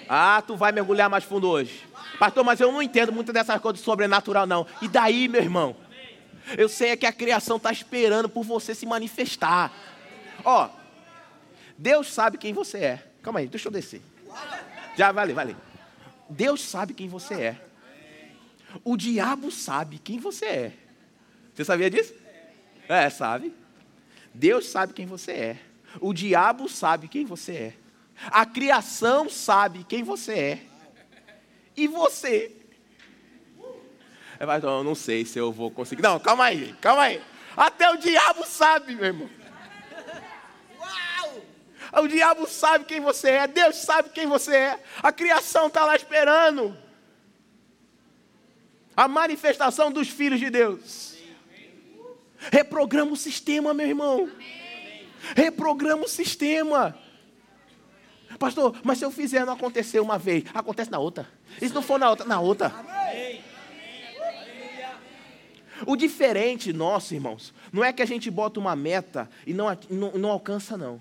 Ah, 0.09 0.43
tu 0.47 0.57
vai 0.57 0.73
mergulhar 0.73 1.11
mais 1.11 1.25
fundo 1.25 1.49
hoje. 1.49 1.88
Pastor, 2.19 2.45
mas 2.45 2.61
eu 2.61 2.73
não 2.73 2.83
entendo 2.83 3.13
muito 3.13 3.33
dessas 3.33 3.61
coisas 3.61 3.81
sobrenatural, 3.81 4.47
não. 4.47 4.67
E 4.83 4.89
daí, 4.89 5.29
meu 5.29 5.41
irmão? 5.41 5.77
Eu 6.57 6.69
sei 6.69 6.91
é 6.91 6.97
que 6.97 7.07
a 7.07 7.13
criação 7.13 7.57
está 7.59 7.71
esperando 7.71 8.29
por 8.29 8.43
você 8.43 8.75
se 8.75 8.87
manifestar. 8.87 9.73
Ó, 10.45 10.69
Deus 11.77 12.13
sabe 12.13 12.39
quem 12.39 12.53
você 12.53 12.79
é. 12.79 13.05
Calma 13.23 13.41
aí, 13.41 13.47
deixa 13.47 13.69
eu 13.69 13.73
descer. 13.73 14.03
Já, 14.97 15.13
vale, 15.13 15.33
vale. 15.33 15.57
Deus 16.29 16.63
sabe 16.63 16.95
quem 16.95 17.09
você 17.09 17.35
é. 17.35 17.61
O 18.85 18.97
diabo 18.97 19.51
sabe 19.51 19.99
quem 19.99 20.19
você 20.19 20.45
é. 20.47 20.73
Você 21.55 21.65
sabia 21.65 21.91
disso? 21.91 22.15
É, 22.89 23.09
sabe. 23.11 23.55
Deus 24.33 24.67
sabe 24.67 24.93
quem 24.93 25.07
você 25.07 25.33
é. 25.33 25.59
O 26.01 26.13
diabo 26.13 26.69
sabe 26.69 27.09
quem 27.09 27.25
você 27.25 27.53
é. 27.53 27.75
A 28.27 28.45
criação 28.45 29.29
sabe 29.29 29.85
quem 29.85 30.03
você 30.03 30.33
é. 30.33 30.68
E 31.79 31.87
você? 31.87 32.51
É, 34.41 34.45
eu 34.45 34.83
não 34.83 34.97
sei 34.97 35.25
se 35.25 35.39
eu 35.39 35.53
vou 35.53 35.71
conseguir. 35.71 36.03
Não, 36.03 36.19
calma 36.19 36.47
aí, 36.47 36.75
calma 36.81 37.03
aí. 37.03 37.23
Até 37.57 37.89
o 37.89 37.97
diabo 37.97 38.45
sabe, 38.45 38.97
meu 38.97 39.05
irmão. 39.05 39.31
O 41.93 42.09
diabo 42.09 42.49
sabe 42.49 42.85
quem 42.85 43.01
você 43.01 43.31
é, 43.31 43.47
Deus 43.47 43.77
sabe 43.77 44.11
quem 44.11 44.27
você 44.27 44.55
é. 44.55 44.85
A 45.03 45.13
criação 45.13 45.69
está 45.69 45.85
lá 45.85 45.95
esperando 45.95 46.77
a 48.97 49.07
manifestação 49.07 49.93
dos 49.93 50.09
filhos 50.09 50.41
de 50.41 50.51
Deus. 50.51 51.17
Reprograma 52.51 53.13
o 53.13 53.17
sistema, 53.17 53.73
meu 53.73 53.87
irmão. 53.87 54.29
Reprograma 55.37 56.05
o 56.05 56.09
sistema. 56.09 56.99
Pastor, 58.39 58.79
mas 58.85 58.99
se 58.99 59.05
eu 59.05 59.11
fizer 59.11 59.45
não 59.45 59.55
acontecer 59.55 60.01
uma 60.01 60.19
vez, 60.19 60.45
acontece 60.55 60.91
na 60.91 60.99
outra. 60.99 61.29
E 61.61 61.69
se 61.69 61.75
não 61.75 61.83
for 61.83 61.99
na 61.99 62.09
outra, 62.09 62.25
na 62.25 62.41
outra. 62.41 62.73
O 65.87 65.97
diferente 65.97 66.73
nosso, 66.73 67.15
irmãos, 67.15 67.53
não 67.73 67.85
é 67.85 67.93
que 67.93 68.03
a 68.03 68.07
gente 68.07 68.31
bota 68.31 68.59
uma 68.59 68.75
meta 68.75 69.29
e 69.47 69.53
não, 69.53 69.67
não, 69.91 70.13
não 70.13 70.31
alcança, 70.31 70.77
não. 70.77 71.01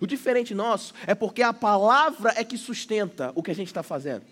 O 0.00 0.06
diferente 0.06 0.54
nosso 0.54 0.94
é 1.06 1.14
porque 1.14 1.42
a 1.42 1.52
palavra 1.52 2.32
é 2.36 2.44
que 2.44 2.56
sustenta 2.56 3.32
o 3.34 3.42
que 3.42 3.50
a 3.50 3.54
gente 3.54 3.68
está 3.68 3.82
fazendo. 3.82 4.24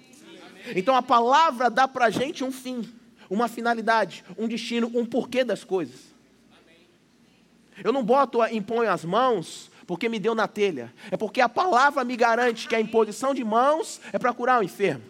Então 0.74 0.94
a 0.94 1.02
palavra 1.02 1.68
dá 1.70 1.86
para 1.86 2.06
a 2.06 2.10
gente 2.10 2.44
um 2.44 2.52
fim, 2.52 2.88
uma 3.28 3.48
finalidade, 3.48 4.24
um 4.38 4.48
destino, 4.48 4.90
um 4.94 5.04
porquê 5.04 5.44
das 5.44 5.64
coisas. 5.64 6.10
Eu 7.82 7.92
não 7.92 8.02
boto, 8.02 8.44
imponho 8.46 8.90
as 8.90 9.04
mãos 9.04 9.69
porque 9.90 10.08
me 10.08 10.20
deu 10.20 10.36
na 10.36 10.46
telha. 10.46 10.94
É 11.10 11.16
porque 11.16 11.40
a 11.40 11.48
palavra 11.48 12.04
me 12.04 12.16
garante 12.16 12.68
que 12.68 12.76
a 12.76 12.80
imposição 12.80 13.34
de 13.34 13.42
mãos 13.42 14.00
é 14.12 14.20
para 14.20 14.32
curar 14.32 14.60
o 14.60 14.62
enfermo. 14.62 15.02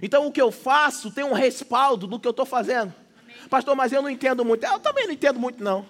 Então 0.00 0.26
o 0.26 0.32
que 0.32 0.40
eu 0.40 0.50
faço 0.50 1.10
tem 1.10 1.24
um 1.24 1.34
respaldo 1.34 2.06
do 2.06 2.18
que 2.18 2.26
eu 2.26 2.30
estou 2.30 2.46
fazendo. 2.46 2.94
Pastor, 3.50 3.76
mas 3.76 3.92
eu 3.92 4.00
não 4.00 4.08
entendo 4.08 4.46
muito. 4.46 4.64
Eu 4.64 4.78
também 4.78 5.04
não 5.04 5.12
entendo 5.12 5.38
muito, 5.38 5.62
não. 5.62 5.84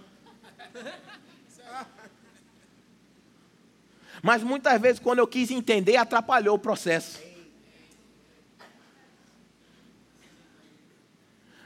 Mas 4.21 4.43
muitas 4.43 4.81
vezes, 4.81 4.99
quando 4.99 5.21
eu 5.21 5.29
quis 5.29 5.53
entender, 5.53 5.97
atrapalhou 5.97 6.57
o 6.57 6.59
processo. 6.59 7.21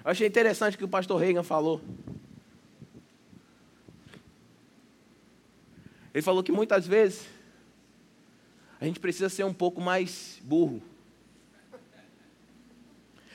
Eu 0.05 0.11
achei 0.11 0.27
interessante 0.27 0.75
o 0.75 0.79
que 0.79 0.85
o 0.85 0.89
pastor 0.89 1.19
Reagan 1.19 1.43
falou. 1.43 1.81
Ele 6.13 6.23
falou 6.23 6.43
que 6.43 6.53
muitas 6.53 6.87
vezes 6.87 7.27
a 8.81 8.85
gente 8.85 8.99
precisa 8.99 9.29
ser 9.29 9.45
um 9.45 9.55
pouco 9.55 9.81
mais 9.81 10.41
burro. 10.43 10.83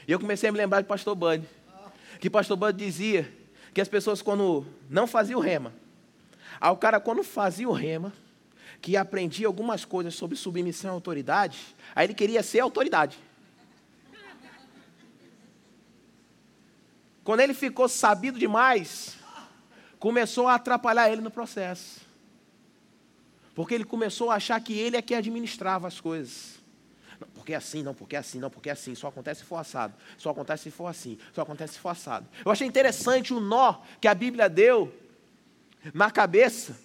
E 0.07 0.11
eu 0.11 0.19
comecei 0.19 0.49
a 0.49 0.51
me 0.51 0.57
lembrar 0.57 0.81
de 0.81 0.87
pastor 0.87 1.15
Bud. 1.15 1.47
Que 2.19 2.29
pastor 2.29 2.57
Bud 2.57 2.77
dizia 2.77 3.31
que 3.73 3.81
as 3.81 3.87
pessoas 3.87 4.21
quando 4.21 4.65
não 4.89 5.05
faziam 5.05 5.39
rema, 5.39 5.73
aí 6.61 6.71
o 6.71 6.77
cara 6.77 6.99
quando 6.99 7.23
fazia 7.23 7.67
o 7.67 7.73
rema, 7.73 8.13
que 8.81 8.95
aprendia 8.95 9.47
algumas 9.47 9.83
coisas 9.83 10.13
sobre 10.15 10.37
submissão 10.37 10.91
à 10.91 10.93
autoridade, 10.93 11.75
aí 11.95 12.05
ele 12.05 12.13
queria 12.13 12.43
ser 12.43 12.59
autoridade. 12.59 13.17
Quando 17.23 17.39
ele 17.39 17.55
ficou 17.55 17.89
sabido 17.89 18.37
demais, 18.37 19.17
começou 19.97 20.47
a 20.47 20.55
atrapalhar 20.55 21.09
ele 21.09 21.21
no 21.21 21.31
processo. 21.31 22.04
Porque 23.55 23.73
ele 23.73 23.85
começou 23.85 24.29
a 24.29 24.35
achar 24.35 24.59
que 24.59 24.77
ele 24.77 24.97
é 24.97 25.01
que 25.01 25.15
administrava 25.15 25.87
as 25.87 26.01
coisas. 26.01 26.59
Não, 27.19 27.27
porque 27.33 27.53
é 27.53 27.55
assim, 27.55 27.81
não, 27.81 27.93
porque 27.93 28.15
é 28.17 28.19
assim, 28.19 28.39
não, 28.39 28.49
porque 28.49 28.69
é 28.69 28.73
assim. 28.73 28.93
Só 28.93 29.07
acontece 29.07 29.39
se 29.39 29.45
for 29.45 29.55
assado. 29.55 29.93
Só 30.17 30.29
acontece 30.29 30.63
se 30.63 30.71
for 30.71 30.87
assim. 30.87 31.17
Só 31.33 31.41
acontece 31.41 31.73
se 31.73 31.79
for 31.79 31.89
assado. 31.89 32.27
Eu 32.43 32.51
achei 32.51 32.67
interessante 32.67 33.33
o 33.33 33.39
nó 33.39 33.75
que 34.01 34.07
a 34.09 34.13
Bíblia 34.13 34.49
deu 34.49 34.93
na 35.93 36.11
cabeça 36.11 36.77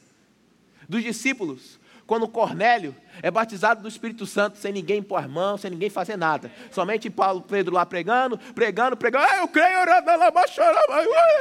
dos 0.89 1.03
discípulos 1.03 1.81
quando 2.07 2.27
Cornélio 2.27 2.95
é 3.23 3.31
batizado 3.31 3.83
do 3.83 3.89
Espírito 3.89 4.27
Santo 4.27 4.59
sem 4.59 4.73
ninguém 4.73 5.01
pôr 5.01 5.17
as 5.17 5.29
mãos, 5.29 5.61
sem 5.61 5.71
ninguém 5.71 5.89
fazer 5.89 6.17
nada. 6.17 6.51
Somente 6.73 7.09
Paulo, 7.09 7.41
Pedro 7.41 7.75
lá 7.75 7.87
pregando, 7.87 8.37
pregando, 8.53 8.97
pregando. 8.97 9.27
Ah, 9.29 9.39
eu 9.39 9.49
creio, 9.49 9.79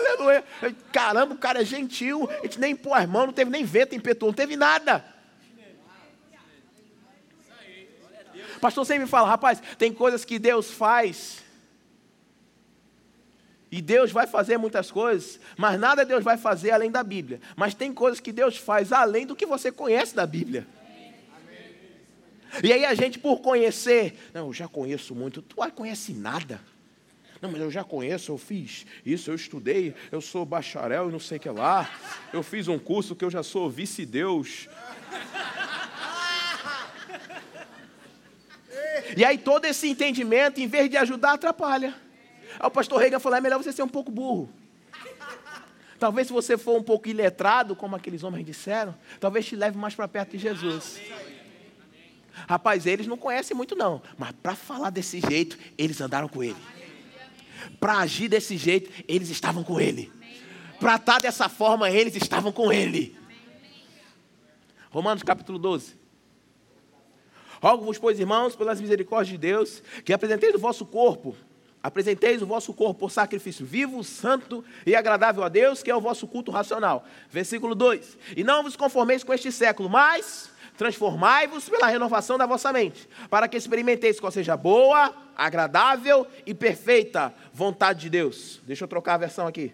aleluia. 0.08 0.44
Caramba, 0.92 1.34
o 1.34 1.38
cara 1.40 1.62
é 1.64 1.66
gentil, 1.66 2.30
a 2.30 2.44
gente 2.44 2.60
nem 2.60 2.76
pôr 2.76 2.94
as 2.94 3.08
mãos, 3.10 3.26
não 3.26 3.34
teve 3.34 3.50
nem 3.50 3.64
vento 3.64 3.96
impetuoso, 3.96 4.32
não 4.32 4.36
teve 4.36 4.56
nada. 4.56 5.04
Pastor 8.60 8.86
sempre 8.86 9.08
fala, 9.08 9.28
rapaz, 9.28 9.62
tem 9.78 9.94
coisas 9.94 10.26
que 10.26 10.40
Deus 10.40 10.72
faz. 10.72 11.44
E 13.72 13.82
Deus 13.82 14.12
vai 14.12 14.26
fazer 14.26 14.58
muitas 14.58 14.90
coisas, 14.90 15.40
mas 15.56 15.80
nada 15.80 16.04
Deus 16.04 16.24
vai 16.24 16.38
fazer 16.38 16.72
além 16.72 16.90
da 16.90 17.04
Bíblia. 17.04 17.40
Mas 17.56 17.76
tem 17.76 17.94
coisas 17.94 18.20
que 18.20 18.32
Deus 18.32 18.58
faz 18.58 18.92
além 18.92 19.28
do 19.28 19.36
que 19.36 19.46
você 19.46 19.72
conhece 19.72 20.16
da 20.16 20.26
Bíblia. 20.26 20.66
E 22.64 22.74
aí 22.74 22.84
a 22.84 22.96
gente, 22.96 23.20
por 23.20 23.42
conhecer, 23.42 24.18
não, 24.34 24.48
eu 24.48 24.54
já 24.54 24.68
conheço 24.68 25.14
muito, 25.14 25.42
tu 25.42 25.56
não 25.60 25.70
conhece 25.70 26.14
nada. 26.14 26.60
Não, 27.42 27.52
mas 27.52 27.62
eu 27.62 27.72
já 27.72 27.84
conheço, 27.84 28.32
eu 28.32 28.38
fiz 28.38 28.86
isso, 29.06 29.32
eu 29.32 29.36
estudei, 29.36 29.96
eu 30.12 30.20
sou 30.20 30.46
bacharel 30.46 31.08
e 31.08 31.12
não 31.12 31.20
sei 31.20 31.38
o 31.38 31.40
que 31.40 31.50
lá. 31.50 31.90
Eu 32.34 32.44
fiz 32.44 32.68
um 32.68 32.78
curso 32.78 33.16
que 33.16 33.24
eu 33.24 33.30
já 33.30 33.44
sou 33.44 33.70
vice-deus. 33.70 34.68
E 39.16 39.24
aí 39.26 39.38
todo 39.38 39.66
esse 39.66 39.88
entendimento, 39.88 40.60
em 40.60 40.68
vez 40.68 40.90
de 40.90 40.98
ajudar, 40.98 41.34
atrapalha. 41.34 41.96
Aí 42.60 42.68
o 42.68 42.72
pastor 42.72 43.00
Reagan 43.00 43.20
falou: 43.20 43.38
é 43.38 43.42
melhor 43.42 43.58
você 43.58 43.72
ser 43.72 43.84
um 43.84 43.88
pouco 43.88 44.12
burro. 44.12 44.50
Talvez 46.00 46.28
se 46.28 46.34
você 46.34 46.58
for 46.58 46.78
um 46.78 46.84
pouco 46.84 47.10
iletrado, 47.10 47.76
como 47.76 47.96
aqueles 47.96 48.24
homens 48.24 48.46
disseram, 48.46 48.96
talvez 49.20 49.46
te 49.46 49.56
leve 49.56 49.78
mais 49.78 49.94
para 49.94 50.08
perto 50.08 50.32
de 50.32 50.38
Jesus. 50.38 51.00
Rapaz, 52.48 52.86
eles 52.86 53.06
não 53.06 53.18
conhecem 53.18 53.56
muito 53.56 53.76
não, 53.76 54.02
mas 54.18 54.32
para 54.32 54.56
falar 54.56 54.92
desse 54.92 55.20
jeito, 55.20 55.58
eles 55.78 56.00
andaram 56.00 56.30
com 56.30 56.42
ele. 56.42 56.56
Para 57.82 57.98
agir 57.98 58.30
desse 58.30 58.56
jeito, 58.56 58.90
eles 59.08 59.30
estavam 59.30 59.62
com 59.62 59.80
ele. 59.80 60.10
Para 60.80 60.96
estar 60.96 61.20
dessa 61.20 61.50
forma, 61.50 61.92
eles 61.92 62.16
estavam 62.16 62.54
com 62.54 62.72
ele. 62.72 63.18
Romanos 64.90 65.22
capítulo 65.22 65.60
12. 65.60 65.99
Rogo-vos, 67.62 67.98
pois, 67.98 68.20
irmãos, 68.20 68.56
pelas 68.56 68.80
misericórdias 68.80 69.30
de 69.30 69.38
Deus, 69.38 69.84
que 70.06 70.14
apresenteis 70.14 70.56
o 70.56 70.60
vosso 70.60 70.86
corpo, 70.86 71.36
apresenteis 71.84 72.42
o 72.42 72.46
vosso 72.46 72.74
corpo 72.74 73.02
por 73.02 73.12
sacrifício 73.12 73.66
vivo, 73.66 74.04
santo 74.04 74.64
e 74.86 74.96
agradável 74.96 75.44
a 75.44 75.50
Deus, 75.50 75.84
que 75.84 75.92
é 75.92 75.96
o 75.96 76.02
vosso 76.02 76.28
culto 76.28 76.52
racional. 76.52 77.06
Versículo 77.30 77.76
2: 77.76 78.18
E 78.36 78.44
não 78.44 78.64
vos 78.64 78.76
conformeis 78.76 79.24
com 79.24 79.34
este 79.34 79.52
século, 79.52 79.90
mas 79.90 80.52
transformai-vos 80.78 81.68
pela 81.68 81.88
renovação 81.88 82.38
da 82.38 82.46
vossa 82.46 82.72
mente, 82.72 83.10
para 83.30 83.50
que 83.50 83.58
experimenteis 83.58 84.18
qual 84.18 84.32
seja 84.32 84.56
boa, 84.56 85.14
agradável 85.36 86.26
e 86.46 86.54
perfeita 86.54 87.34
vontade 87.54 88.00
de 88.00 88.10
Deus. 88.10 88.62
Deixa 88.64 88.86
eu 88.86 88.88
trocar 88.88 89.16
a 89.16 89.18
versão 89.18 89.46
aqui. 89.46 89.74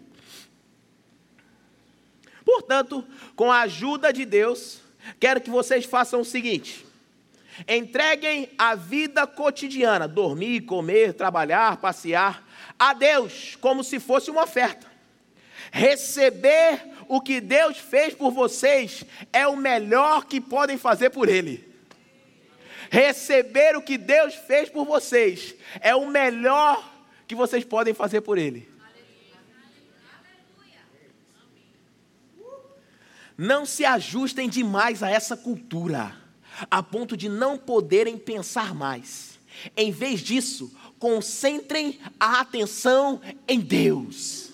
Portanto, 2.43 3.03
com 3.35 3.51
a 3.51 3.61
ajuda 3.61 4.11
de 4.11 4.25
Deus, 4.25 4.79
quero 5.19 5.41
que 5.41 5.49
vocês 5.51 5.85
façam 5.85 6.21
o 6.21 6.25
seguinte: 6.25 6.83
Entreguem 7.67 8.49
a 8.57 8.75
vida 8.75 9.25
cotidiana, 9.25 10.07
dormir, 10.07 10.61
comer, 10.61 11.13
trabalhar, 11.13 11.77
passear, 11.77 12.45
a 12.77 12.93
Deus 12.93 13.55
como 13.61 13.83
se 13.83 13.99
fosse 13.99 14.29
uma 14.29 14.43
oferta. 14.43 14.87
Receber 15.71 16.81
o 17.07 17.21
que 17.21 17.39
Deus 17.39 17.77
fez 17.77 18.13
por 18.13 18.31
vocês 18.31 19.05
é 19.31 19.47
o 19.47 19.55
melhor 19.55 20.25
que 20.25 20.41
podem 20.41 20.77
fazer 20.77 21.09
por 21.11 21.29
Ele. 21.29 21.65
Receber 22.89 23.75
o 23.75 23.81
que 23.81 23.97
Deus 23.97 24.35
fez 24.35 24.69
por 24.69 24.85
vocês 24.85 25.55
é 25.79 25.95
o 25.95 26.07
melhor 26.07 26.93
que 27.27 27.35
vocês 27.35 27.63
podem 27.63 27.93
fazer 27.93 28.21
por 28.21 28.37
Ele. 28.37 28.69
Não 33.37 33.65
se 33.65 33.83
ajustem 33.83 34.47
demais 34.47 35.03
a 35.03 35.09
essa 35.09 35.35
cultura 35.35 36.24
a 36.69 36.81
ponto 36.81 37.15
de 37.15 37.29
não 37.29 37.57
poderem 37.57 38.17
pensar 38.17 38.73
mais. 38.73 39.39
Em 39.75 39.91
vez 39.91 40.21
disso, 40.21 40.71
concentrem 40.99 41.99
a 42.19 42.41
atenção 42.41 43.21
em 43.47 43.59
Deus. 43.59 44.49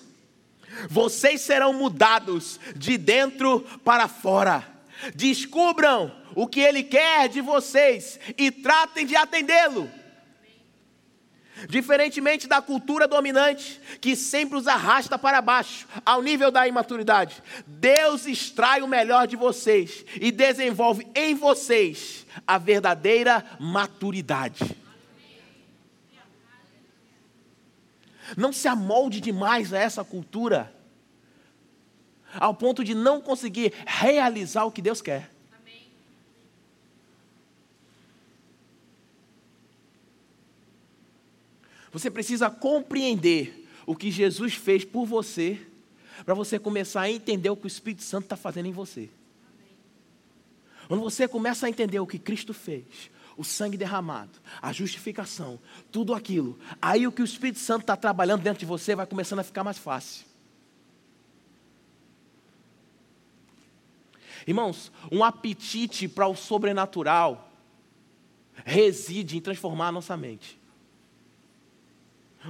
Vocês 0.88 1.40
serão 1.40 1.72
mudados 1.72 2.58
de 2.74 2.96
dentro 2.96 3.60
para 3.84 4.08
fora. 4.08 4.66
Descubram 5.14 6.12
o 6.34 6.46
que 6.46 6.60
Ele 6.60 6.82
quer 6.82 7.28
de 7.28 7.40
vocês 7.40 8.18
e 8.38 8.50
tratem 8.50 9.04
de 9.04 9.16
atendê-lo. 9.16 9.90
Diferentemente 11.68 12.46
da 12.46 12.60
cultura 12.60 13.06
dominante, 13.06 13.80
que 14.00 14.16
sempre 14.16 14.58
os 14.58 14.66
arrasta 14.66 15.18
para 15.18 15.40
baixo, 15.40 15.86
ao 16.04 16.22
nível 16.22 16.50
da 16.50 16.66
imaturidade, 16.66 17.42
Deus 17.66 18.26
extrai 18.26 18.82
o 18.82 18.88
melhor 18.88 19.26
de 19.26 19.36
vocês 19.36 20.04
e 20.20 20.30
desenvolve 20.30 21.06
em 21.14 21.34
vocês 21.34 22.26
a 22.46 22.58
verdadeira 22.58 23.44
maturidade. 23.58 24.76
Não 28.36 28.52
se 28.52 28.68
amolde 28.68 29.20
demais 29.20 29.72
a 29.72 29.78
essa 29.78 30.04
cultura, 30.04 30.74
ao 32.34 32.54
ponto 32.54 32.82
de 32.82 32.94
não 32.94 33.20
conseguir 33.20 33.72
realizar 33.86 34.64
o 34.64 34.72
que 34.72 34.80
Deus 34.80 35.02
quer. 35.02 35.31
Você 41.92 42.10
precisa 42.10 42.50
compreender 42.50 43.68
o 43.84 43.94
que 43.94 44.10
Jesus 44.10 44.54
fez 44.54 44.84
por 44.84 45.04
você, 45.04 45.60
para 46.24 46.34
você 46.34 46.58
começar 46.58 47.02
a 47.02 47.10
entender 47.10 47.50
o 47.50 47.56
que 47.56 47.66
o 47.66 47.68
Espírito 47.68 48.02
Santo 48.02 48.24
está 48.24 48.36
fazendo 48.36 48.66
em 48.66 48.72
você. 48.72 49.10
Quando 50.88 51.02
você 51.02 51.28
começa 51.28 51.66
a 51.66 51.68
entender 51.68 52.00
o 52.00 52.06
que 52.06 52.18
Cristo 52.18 52.54
fez, 52.54 53.10
o 53.36 53.44
sangue 53.44 53.76
derramado, 53.76 54.38
a 54.60 54.72
justificação, 54.72 55.58
tudo 55.90 56.14
aquilo, 56.14 56.58
aí 56.80 57.06
o 57.06 57.12
que 57.12 57.22
o 57.22 57.24
Espírito 57.24 57.58
Santo 57.58 57.82
está 57.82 57.96
trabalhando 57.96 58.42
dentro 58.42 58.60
de 58.60 58.66
você 58.66 58.94
vai 58.94 59.06
começando 59.06 59.40
a 59.40 59.44
ficar 59.44 59.64
mais 59.64 59.78
fácil. 59.78 60.26
Irmãos, 64.46 64.90
um 65.10 65.22
apetite 65.22 66.08
para 66.08 66.26
o 66.26 66.34
sobrenatural 66.34 67.50
reside 68.64 69.36
em 69.36 69.40
transformar 69.40 69.88
a 69.88 69.92
nossa 69.92 70.16
mente. 70.16 70.61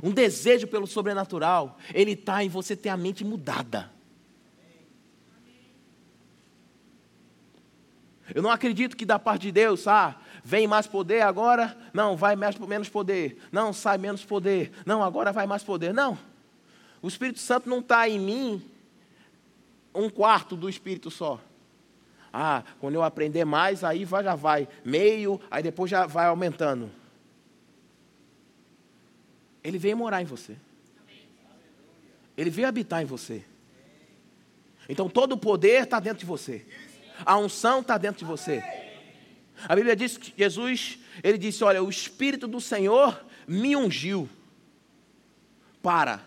Um 0.02 0.12
desejo 0.12 0.66
pelo 0.66 0.86
sobrenatural, 0.86 1.78
ele 1.92 2.12
está 2.12 2.44
em 2.44 2.48
você 2.48 2.76
ter 2.76 2.88
a 2.88 2.96
mente 2.96 3.24
mudada. 3.24 3.90
Eu 8.34 8.40
não 8.42 8.50
acredito 8.50 8.96
que 8.96 9.04
da 9.04 9.18
parte 9.18 9.42
de 9.42 9.52
Deus, 9.52 9.86
ah, 9.86 10.16
vem 10.42 10.66
mais 10.66 10.86
poder 10.86 11.22
agora, 11.22 11.76
não, 11.92 12.16
vai 12.16 12.34
mais, 12.36 12.56
menos 12.58 12.88
poder, 12.88 13.38
não, 13.50 13.72
sai 13.72 13.98
menos 13.98 14.24
poder, 14.24 14.72
não, 14.86 15.02
agora 15.02 15.32
vai 15.32 15.46
mais 15.46 15.62
poder. 15.62 15.92
Não. 15.92 16.18
O 17.02 17.08
Espírito 17.08 17.40
Santo 17.40 17.68
não 17.68 17.80
está 17.80 18.08
em 18.08 18.18
mim 18.18 18.62
um 19.94 20.08
quarto 20.08 20.56
do 20.56 20.68
Espírito 20.68 21.10
só. 21.10 21.38
Ah, 22.32 22.62
quando 22.80 22.94
eu 22.94 23.02
aprender 23.02 23.44
mais, 23.44 23.84
aí 23.84 24.06
vai, 24.06 24.24
já 24.24 24.34
vai 24.34 24.66
meio, 24.82 25.38
aí 25.50 25.62
depois 25.62 25.90
já 25.90 26.06
vai 26.06 26.26
aumentando. 26.26 26.90
Ele 29.62 29.78
veio 29.78 29.96
morar 29.96 30.22
em 30.22 30.24
você. 30.24 30.56
Ele 32.36 32.50
veio 32.50 32.68
habitar 32.68 33.02
em 33.02 33.06
você. 33.06 33.44
Então 34.88 35.08
todo 35.08 35.32
o 35.32 35.38
poder 35.38 35.84
está 35.84 36.00
dentro 36.00 36.20
de 36.20 36.26
você. 36.26 36.66
A 37.24 37.38
unção 37.38 37.80
está 37.80 37.96
dentro 37.96 38.18
de 38.18 38.24
você. 38.24 38.62
A 39.68 39.76
Bíblia 39.76 39.94
diz 39.94 40.16
que 40.16 40.32
Jesus, 40.36 40.98
ele 41.22 41.38
disse: 41.38 41.62
Olha, 41.62 41.82
o 41.82 41.90
Espírito 41.90 42.48
do 42.48 42.60
Senhor 42.60 43.24
me 43.46 43.76
ungiu 43.76 44.28
para. 45.82 46.20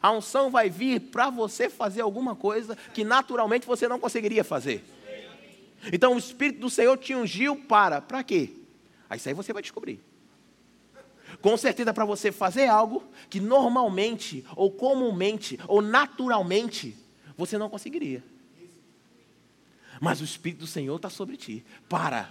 A 0.00 0.10
unção 0.10 0.50
vai 0.50 0.68
vir 0.68 1.00
para 1.00 1.30
você 1.30 1.70
fazer 1.70 2.00
alguma 2.00 2.34
coisa 2.34 2.76
que 2.92 3.04
naturalmente 3.04 3.66
você 3.66 3.86
não 3.86 4.00
conseguiria 4.00 4.42
fazer. 4.42 4.84
Então 5.92 6.14
o 6.14 6.18
Espírito 6.18 6.60
do 6.60 6.68
Senhor 6.68 6.98
te 6.98 7.14
ungiu 7.14 7.56
para. 7.56 8.00
Para 8.00 8.22
quê? 8.22 8.50
Aí 9.08 9.16
isso 9.16 9.28
aí 9.28 9.34
você 9.34 9.52
vai 9.52 9.62
descobrir. 9.62 10.00
Com 11.42 11.56
certeza 11.56 11.92
para 11.92 12.06
você 12.06 12.32
fazer 12.32 12.68
algo 12.68 13.04
que 13.28 13.40
normalmente, 13.40 14.46
ou 14.56 14.70
comumente, 14.70 15.58
ou 15.68 15.82
naturalmente, 15.82 16.96
você 17.36 17.58
não 17.58 17.68
conseguiria 17.68 18.22
mas 20.02 20.20
o 20.20 20.24
Espírito 20.24 20.58
do 20.58 20.66
Senhor 20.66 20.96
está 20.96 21.08
sobre 21.08 21.36
ti. 21.36 21.64
Para. 21.88 22.28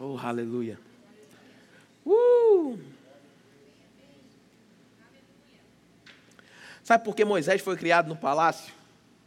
Oh, 0.00 0.18
aleluia. 0.18 0.80
Uh! 2.04 2.76
Sabe 6.82 7.04
por 7.04 7.14
que 7.14 7.24
Moisés 7.24 7.62
foi 7.62 7.76
criado 7.76 8.08
no 8.08 8.16
palácio? 8.16 8.74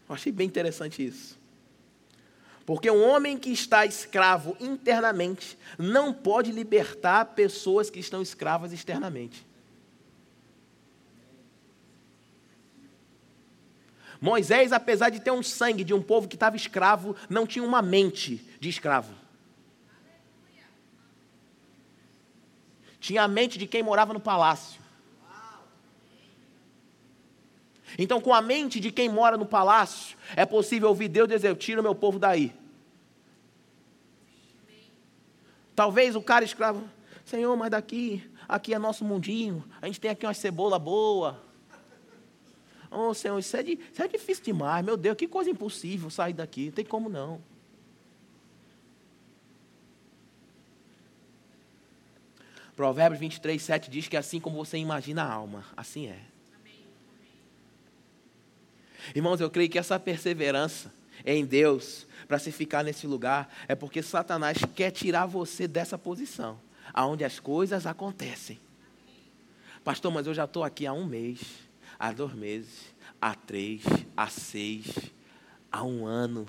Eu 0.09 0.15
achei 0.15 0.33
bem 0.33 0.47
interessante 0.47 1.05
isso. 1.05 1.39
Porque 2.65 2.89
um 2.89 3.03
homem 3.03 3.37
que 3.37 3.51
está 3.51 3.85
escravo 3.85 4.55
internamente 4.59 5.57
não 5.77 6.13
pode 6.13 6.51
libertar 6.51 7.25
pessoas 7.25 7.89
que 7.89 7.99
estão 7.99 8.21
escravas 8.21 8.71
externamente. 8.71 9.45
Moisés, 14.19 14.71
apesar 14.71 15.09
de 15.09 15.19
ter 15.19 15.31
um 15.31 15.41
sangue 15.41 15.83
de 15.83 15.95
um 15.95 16.01
povo 16.01 16.27
que 16.27 16.35
estava 16.35 16.55
escravo, 16.55 17.15
não 17.27 17.47
tinha 17.47 17.65
uma 17.65 17.81
mente 17.81 18.37
de 18.59 18.69
escravo. 18.69 19.15
Tinha 22.99 23.23
a 23.23 23.27
mente 23.27 23.57
de 23.57 23.65
quem 23.65 23.81
morava 23.81 24.13
no 24.13 24.19
palácio. 24.19 24.80
Então, 27.97 28.21
com 28.21 28.33
a 28.33 28.41
mente 28.41 28.79
de 28.79 28.91
quem 28.91 29.09
mora 29.09 29.37
no 29.37 29.45
palácio, 29.45 30.17
é 30.35 30.45
possível 30.45 30.89
ouvir 30.89 31.07
Deus 31.07 31.27
dizer: 31.27 31.49
Eu 31.49 31.55
tiro 31.55 31.83
meu 31.83 31.95
povo 31.95 32.17
daí. 32.19 32.53
Talvez 35.75 36.15
o 36.15 36.21
cara 36.21 36.43
escravo, 36.45 36.87
Senhor, 37.25 37.55
mas 37.55 37.71
daqui, 37.71 38.29
aqui 38.47 38.73
é 38.73 38.79
nosso 38.79 39.03
mundinho, 39.05 39.63
a 39.81 39.87
gente 39.87 39.99
tem 39.99 40.11
aqui 40.11 40.25
uma 40.25 40.33
cebola 40.33 40.77
boa. 40.77 41.41
Oh, 42.89 43.13
Senhor, 43.13 43.39
isso 43.39 43.55
é, 43.55 43.63
de, 43.63 43.79
isso 43.91 44.03
é 44.03 44.07
difícil 44.07 44.43
demais. 44.43 44.83
Meu 44.83 44.97
Deus, 44.97 45.15
que 45.15 45.25
coisa 45.25 45.49
impossível 45.49 46.09
sair 46.09 46.33
daqui. 46.33 46.65
Não 46.65 46.71
tem 46.73 46.83
como 46.83 47.07
não. 47.07 47.41
Provérbios 52.75 53.19
23, 53.19 53.61
7 53.61 53.89
diz 53.89 54.07
que 54.07 54.17
assim 54.17 54.39
como 54.39 54.57
você 54.57 54.77
imagina 54.77 55.23
a 55.23 55.31
alma, 55.31 55.63
assim 55.77 56.07
é. 56.07 56.30
Irmãos, 59.15 59.41
eu 59.41 59.49
creio 59.49 59.69
que 59.69 59.79
essa 59.79 59.99
perseverança 59.99 60.93
em 61.25 61.45
Deus, 61.45 62.07
para 62.27 62.39
se 62.39 62.51
ficar 62.51 62.83
nesse 62.83 63.05
lugar, 63.05 63.53
é 63.67 63.75
porque 63.75 64.01
Satanás 64.01 64.57
quer 64.75 64.91
tirar 64.91 65.25
você 65.25 65.67
dessa 65.67 65.97
posição, 65.97 66.59
aonde 66.93 67.23
as 67.23 67.39
coisas 67.39 67.85
acontecem. 67.85 68.59
Pastor, 69.83 70.11
mas 70.11 70.27
eu 70.27 70.33
já 70.33 70.45
estou 70.45 70.63
aqui 70.63 70.85
há 70.85 70.93
um 70.93 71.05
mês 71.05 71.39
há 72.01 72.11
dois 72.11 72.33
meses, 72.33 72.95
há 73.21 73.35
três, 73.35 73.83
há 74.17 74.27
seis, 74.27 74.87
há 75.71 75.83
um 75.83 76.03
ano. 76.03 76.47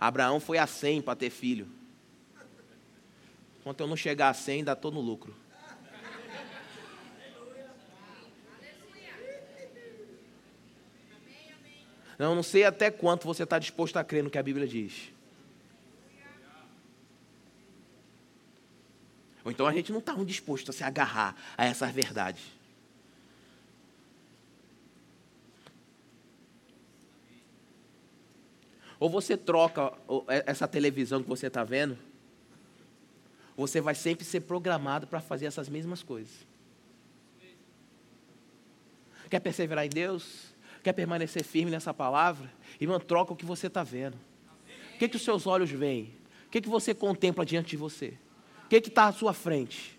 Abraão 0.00 0.40
foi 0.40 0.58
a 0.58 0.66
100 0.66 1.00
para 1.02 1.14
ter 1.14 1.30
filho. 1.30 1.68
Enquanto 3.60 3.78
eu 3.78 3.86
não 3.86 3.96
chegar 3.96 4.30
a 4.30 4.34
100, 4.34 4.58
ainda 4.58 4.72
estou 4.72 4.90
no 4.90 5.00
lucro. 5.00 5.32
Não, 12.22 12.36
não 12.36 12.42
sei 12.44 12.62
até 12.62 12.88
quanto 12.88 13.26
você 13.26 13.42
está 13.42 13.58
disposto 13.58 13.96
a 13.96 14.04
crer 14.04 14.22
no 14.22 14.30
que 14.30 14.38
a 14.38 14.42
Bíblia 14.44 14.64
diz. 14.64 15.10
Ou 19.44 19.50
então 19.50 19.66
a 19.66 19.72
gente 19.72 19.90
não 19.90 19.98
está 19.98 20.14
disposto 20.22 20.70
a 20.70 20.72
se 20.72 20.84
agarrar 20.84 21.34
a 21.58 21.64
essas 21.64 21.90
verdades. 21.90 22.44
Ou 29.00 29.10
você 29.10 29.36
troca 29.36 29.92
essa 30.46 30.68
televisão 30.68 31.24
que 31.24 31.28
você 31.28 31.48
está 31.48 31.64
vendo, 31.64 31.98
você 33.56 33.80
vai 33.80 33.96
sempre 33.96 34.24
ser 34.24 34.42
programado 34.42 35.08
para 35.08 35.20
fazer 35.20 35.46
essas 35.46 35.68
mesmas 35.68 36.04
coisas. 36.04 36.46
Quer 39.28 39.40
perseverar 39.40 39.84
em 39.84 39.90
Deus? 39.90 40.51
Quer 40.82 40.92
permanecer 40.92 41.44
firme 41.44 41.70
nessa 41.70 41.94
palavra? 41.94 42.52
Irmão, 42.80 42.98
troca 42.98 43.32
o 43.32 43.36
que 43.36 43.44
você 43.44 43.68
está 43.68 43.82
vendo. 43.82 44.14
O 44.94 44.98
que, 44.98 45.08
que 45.08 45.16
os 45.16 45.22
seus 45.22 45.46
olhos 45.46 45.70
veem? 45.70 46.14
O 46.46 46.50
que, 46.50 46.60
que 46.60 46.68
você 46.68 46.94
contempla 46.94 47.46
diante 47.46 47.70
de 47.70 47.76
você? 47.76 48.18
que 48.68 48.88
está 48.88 49.06
à 49.06 49.12
sua 49.12 49.34
frente? 49.34 49.98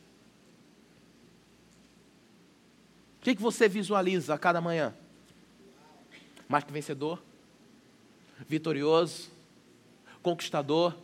O 3.19 3.23
que, 3.23 3.35
que 3.35 3.41
você 3.41 3.69
visualiza 3.69 4.33
a 4.33 4.37
cada 4.37 4.59
manhã? 4.59 4.95
Mais 6.47 6.63
que 6.63 6.73
vencedor? 6.73 7.21
Vitorioso? 8.47 9.31
Conquistador? 10.21 10.95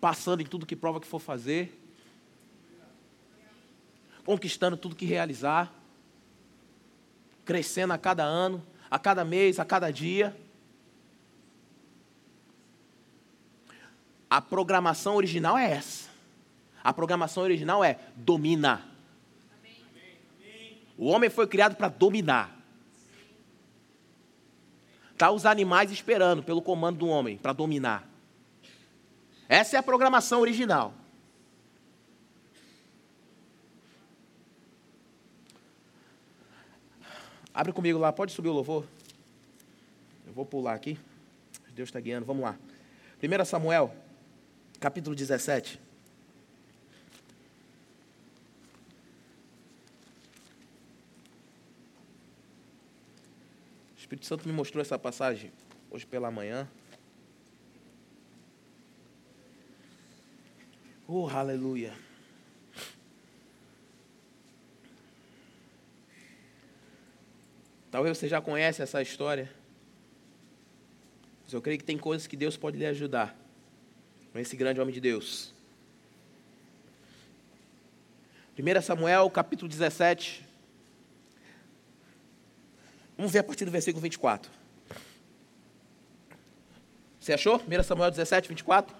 Passando 0.00 0.40
em 0.40 0.46
tudo 0.46 0.66
que 0.66 0.74
prova 0.74 1.00
que 1.00 1.06
for 1.06 1.20
fazer? 1.20 1.78
Conquistando 4.24 4.76
tudo 4.76 4.96
que 4.96 5.04
realizar? 5.04 5.72
Crescendo 7.44 7.92
a 7.92 7.98
cada 7.98 8.24
ano, 8.24 8.64
a 8.90 8.98
cada 8.98 9.24
mês, 9.24 9.58
a 9.58 9.64
cada 9.64 9.90
dia? 9.90 10.36
A 14.28 14.40
programação 14.40 15.16
original 15.16 15.56
é 15.56 15.70
essa. 15.70 16.08
A 16.82 16.92
programação 16.92 17.42
original 17.42 17.84
é 17.84 17.98
domina. 18.16 18.82
O 20.96 21.06
homem 21.06 21.30
foi 21.30 21.46
criado 21.46 21.76
para 21.76 21.88
dominar. 21.88 22.54
Tá 25.16 25.30
os 25.30 25.46
animais 25.46 25.90
esperando 25.90 26.42
pelo 26.42 26.60
comando 26.60 26.98
do 26.98 27.06
homem 27.06 27.36
para 27.36 27.52
dominar. 27.52 28.08
Essa 29.48 29.76
é 29.76 29.78
a 29.78 29.82
programação 29.82 30.40
original. 30.40 30.94
Abre 37.54 37.72
comigo 37.72 38.00
lá, 38.00 38.12
pode 38.12 38.32
subir 38.32 38.48
o 38.48 38.52
louvor. 38.52 38.84
vou 40.34 40.44
pular 40.44 40.74
aqui. 40.74 40.98
Deus 41.72 41.88
está 41.88 42.00
guiando, 42.00 42.26
vamos 42.26 42.42
lá. 42.42 42.58
1 43.22 43.44
Samuel, 43.44 43.94
capítulo 44.80 45.14
17. 45.14 45.80
O 53.94 53.98
Espírito 53.98 54.26
Santo 54.26 54.48
me 54.48 54.52
mostrou 54.52 54.82
essa 54.82 54.98
passagem 54.98 55.52
hoje 55.92 56.04
pela 56.04 56.32
manhã. 56.32 56.68
Oh, 61.06 61.28
aleluia. 61.28 61.92
Talvez 67.94 68.18
você 68.18 68.26
já 68.26 68.40
conhece 68.40 68.82
essa 68.82 69.00
história. 69.00 69.48
Mas 71.44 71.52
eu 71.52 71.62
creio 71.62 71.78
que 71.78 71.84
tem 71.84 71.96
coisas 71.96 72.26
que 72.26 72.36
Deus 72.36 72.56
pode 72.56 72.76
lhe 72.76 72.84
ajudar. 72.84 73.38
Com 74.32 74.40
esse 74.40 74.56
grande 74.56 74.80
homem 74.80 74.92
de 74.92 75.00
Deus. 75.00 75.54
1 78.58 78.82
Samuel, 78.82 79.30
capítulo 79.30 79.68
17. 79.68 80.44
Vamos 83.16 83.30
ver 83.30 83.38
a 83.38 83.44
partir 83.44 83.64
do 83.64 83.70
versículo 83.70 84.02
24. 84.02 84.50
Você 87.20 87.32
achou? 87.32 87.62
1 87.62 87.82
Samuel 87.84 88.10
17, 88.10 88.48
24? 88.48 88.96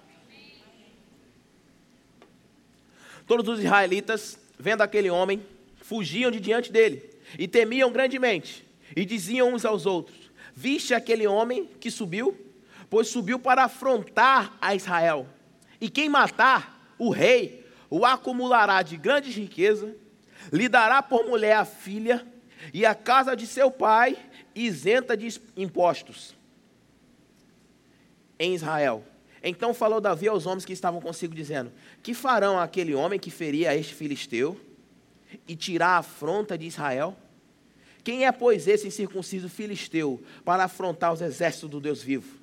Todos 3.27 3.49
os 3.49 3.59
israelitas, 3.59 4.39
vendo 4.57 4.83
aquele 4.83 5.11
homem, 5.11 5.45
fugiam 5.79 6.31
de 6.31 6.39
diante 6.39 6.71
dele 6.71 7.11
e 7.37 7.49
temiam 7.49 7.91
grandemente, 7.91 8.65
e 8.97 9.05
diziam 9.05 9.53
uns 9.53 9.65
aos 9.65 9.87
outros: 9.87 10.31
Viste 10.55 10.95
aquele 10.95 11.27
homem 11.27 11.67
que 11.81 11.91
subiu? 11.91 12.37
Pois 12.89 13.09
subiu 13.09 13.39
para 13.39 13.65
afrontar 13.65 14.57
a 14.61 14.75
Israel. 14.75 15.27
E 15.81 15.89
quem 15.89 16.09
matar 16.09 16.95
o 16.99 17.11
rei 17.11 17.65
o 17.91 18.05
acumulará 18.05 18.83
de 18.83 18.97
grandes 18.97 19.37
riquezas, 19.37 19.95
lhe 20.53 20.69
dará 20.69 21.01
por 21.01 21.25
mulher 21.27 21.57
a 21.57 21.65
filha, 21.65 22.27
e 22.73 22.85
a 22.85 22.95
casa 22.95 23.37
de 23.37 23.47
seu 23.47 23.71
pai 23.71 24.17
isenta 24.55 25.17
de 25.17 25.41
impostos 25.57 26.35
em 28.39 28.55
Israel. 28.55 29.05
Então 29.43 29.75
falou 29.75 30.01
Davi 30.01 30.27
aos 30.27 30.47
homens 30.47 30.65
que 30.65 30.73
estavam 30.73 31.01
consigo, 31.01 31.35
dizendo: 31.35 31.71
Que 32.03 32.15
farão 32.15 32.59
aquele 32.59 32.95
homem 32.95 33.21
que 33.21 33.31
feria 33.31 33.71
a 33.71 33.77
este 33.77 33.95
filisteu 33.95 34.59
e 35.47 35.55
tirar 35.55 35.91
a 35.91 35.99
afronta 35.99 36.57
de 36.57 36.67
Israel? 36.67 37.17
Quem 38.05 38.27
é, 38.27 38.31
pois, 38.31 38.69
esse 38.69 38.87
incircunciso 38.87 39.49
filisteu 39.49 40.23
para 40.45 40.64
afrontar 40.64 41.12
os 41.12 41.23
exércitos 41.23 41.71
do 41.71 41.81
Deus 41.81 42.03
vivo? 42.03 42.38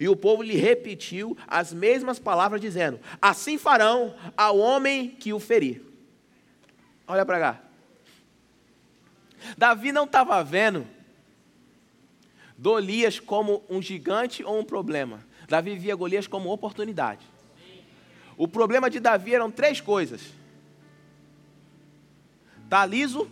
E 0.00 0.08
o 0.08 0.16
povo 0.16 0.42
lhe 0.42 0.56
repetiu 0.56 1.36
as 1.46 1.72
mesmas 1.72 2.18
palavras, 2.18 2.60
dizendo: 2.60 2.98
Assim 3.20 3.58
farão 3.58 4.14
ao 4.34 4.58
homem 4.58 5.10
que 5.10 5.32
o 5.32 5.38
ferir. 5.38 5.82
Olha 7.06 7.24
para 7.24 7.38
cá. 7.38 7.60
Davi 9.58 9.92
não 9.92 10.04
estava 10.04 10.42
vendo 10.42 10.86
Golias 12.58 13.20
como 13.20 13.62
um 13.68 13.82
gigante 13.82 14.42
ou 14.42 14.58
um 14.58 14.64
problema. 14.64 15.20
Davi 15.46 15.76
via 15.76 15.94
Golias 15.94 16.26
como 16.26 16.50
oportunidade. 16.50 17.26
O 18.38 18.48
problema 18.48 18.88
de 18.88 18.98
Davi 18.98 19.34
eram 19.34 19.50
três 19.50 19.80
coisas: 19.80 20.22
tá 22.70 22.86
liso, 22.86 23.30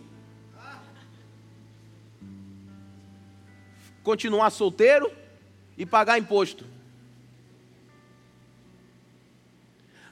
continuar 4.03 4.49
solteiro 4.49 5.11
e 5.77 5.85
pagar 5.85 6.19
imposto. 6.19 6.65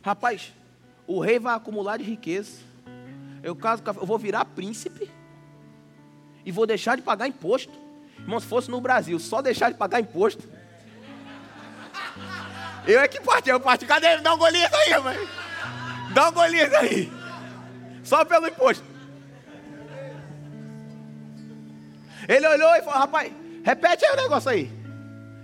Rapaz, 0.02 0.52
o 1.06 1.20
rei 1.20 1.38
vai 1.38 1.54
acumular 1.54 1.98
de 1.98 2.04
riqueza. 2.04 2.60
Eu, 3.44 3.56
caso, 3.56 3.84
eu 3.86 4.06
vou 4.06 4.18
virar 4.18 4.46
príncipe 4.46 5.10
e 6.46 6.52
vou 6.52 6.66
deixar 6.66 6.96
de 6.96 7.02
pagar 7.02 7.28
imposto. 7.28 7.74
Irmão, 8.18 8.40
se 8.40 8.48
fosse 8.48 8.70
no 8.72 8.80
Brasil, 8.80 9.20
só 9.20 9.42
deixar 9.42 9.72
de 9.72 9.78
pagar 9.78 10.00
imposto. 10.00 10.48
Eu 12.88 13.00
é 13.00 13.08
que 13.08 13.20
parti, 13.22 13.50
eu 13.50 13.60
parti. 13.60 13.86
Cadê 13.86 14.08
ele? 14.08 14.22
Dá 14.22 14.34
um 14.34 14.38
golinho 14.38 14.68
aí, 14.74 15.00
mãe. 15.00 15.28
Dá 16.14 16.30
um 16.30 16.32
golinho 16.32 16.78
aí. 16.78 17.12
Só 18.04 18.26
pelo 18.26 18.48
imposto. 18.48 18.84
Ele 22.28 22.48
olhou 22.48 22.76
e 22.76 22.82
falou, 22.82 23.00
rapaz, 23.00 23.32
repete 23.64 24.06
aí 24.06 24.14
o 24.14 24.22
negócio 24.22 24.50
aí. 24.50 24.70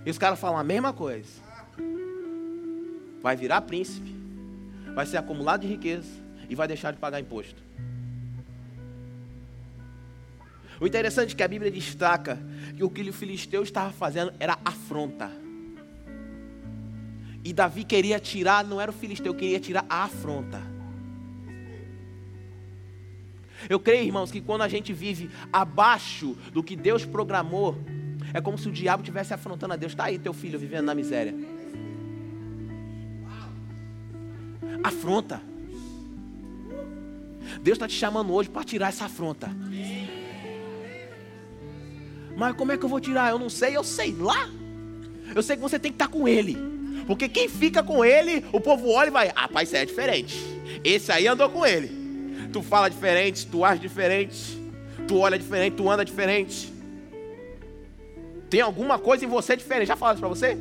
E 0.04 0.10
os 0.10 0.18
caras 0.18 0.38
falam 0.38 0.58
a 0.58 0.64
mesma 0.64 0.92
coisa. 0.92 1.28
Vai 3.20 3.36
virar 3.36 3.60
príncipe, 3.62 4.14
vai 4.94 5.04
ser 5.04 5.16
acumulado 5.16 5.62
de 5.62 5.66
riqueza 5.66 6.08
e 6.48 6.54
vai 6.54 6.66
deixar 6.66 6.92
de 6.92 6.98
pagar 6.98 7.20
imposto. 7.20 7.62
O 10.80 10.86
interessante 10.86 11.34
é 11.34 11.36
que 11.36 11.42
a 11.42 11.48
Bíblia 11.48 11.70
destaca 11.70 12.38
que 12.76 12.84
o 12.84 12.90
que 12.90 13.02
o 13.02 13.12
filisteu 13.12 13.62
estava 13.62 13.90
fazendo 13.90 14.32
era 14.38 14.56
afronta. 14.64 15.30
E 17.44 17.52
Davi 17.52 17.82
queria 17.82 18.20
tirar, 18.20 18.64
não 18.64 18.80
era 18.80 18.90
o 18.90 18.94
filisteu, 18.94 19.34
queria 19.34 19.58
tirar 19.58 19.84
a 19.88 20.04
afronta. 20.04 20.60
Eu 23.68 23.80
creio, 23.80 24.04
irmãos, 24.04 24.30
que 24.30 24.40
quando 24.40 24.62
a 24.62 24.68
gente 24.68 24.92
vive 24.92 25.30
abaixo 25.52 26.36
do 26.52 26.62
que 26.62 26.76
Deus 26.76 27.04
programou, 27.04 27.76
é 28.32 28.40
como 28.40 28.58
se 28.58 28.68
o 28.68 28.72
diabo 28.72 29.02
estivesse 29.02 29.32
afrontando 29.32 29.74
a 29.74 29.76
Deus. 29.76 29.92
Está 29.92 30.04
aí 30.04 30.18
teu 30.18 30.32
filho 30.32 30.58
vivendo 30.58 30.86
na 30.86 30.94
miséria. 30.94 31.34
Afronta. 34.82 35.40
Deus 37.62 37.76
está 37.76 37.88
te 37.88 37.94
chamando 37.94 38.32
hoje 38.32 38.48
para 38.48 38.64
tirar 38.64 38.88
essa 38.88 39.06
afronta. 39.06 39.50
Mas 42.36 42.54
como 42.54 42.70
é 42.70 42.76
que 42.76 42.84
eu 42.84 42.88
vou 42.88 43.00
tirar? 43.00 43.30
Eu 43.30 43.38
não 43.38 43.50
sei, 43.50 43.76
eu 43.76 43.82
sei 43.82 44.12
lá. 44.12 44.48
Eu 45.34 45.42
sei 45.42 45.56
que 45.56 45.62
você 45.62 45.78
tem 45.78 45.90
que 45.90 45.96
estar 45.96 46.06
tá 46.06 46.12
com 46.12 46.28
ele. 46.28 46.56
Porque 47.06 47.28
quem 47.28 47.48
fica 47.48 47.82
com 47.82 48.04
ele, 48.04 48.44
o 48.52 48.60
povo 48.60 48.90
olha 48.90 49.08
e 49.08 49.10
vai, 49.10 49.32
ah, 49.34 49.48
pai, 49.48 49.64
isso 49.64 49.76
é 49.76 49.84
diferente. 49.84 50.38
Esse 50.84 51.10
aí 51.10 51.26
andou 51.26 51.48
com 51.48 51.66
ele. 51.66 51.90
Tu 52.52 52.62
fala 52.62 52.88
diferente, 52.88 53.46
tu 53.46 53.64
age 53.64 53.80
diferente, 53.80 54.58
tu 55.06 55.18
olha 55.18 55.38
diferente, 55.38 55.74
tu 55.74 55.90
anda 55.90 56.04
diferente. 56.04 56.72
Tem 58.50 58.60
alguma 58.60 58.98
coisa 58.98 59.24
em 59.24 59.28
você 59.28 59.56
diferente. 59.56 59.88
Já 59.88 59.96
falaram 59.96 60.20
para 60.20 60.28
você? 60.28 60.56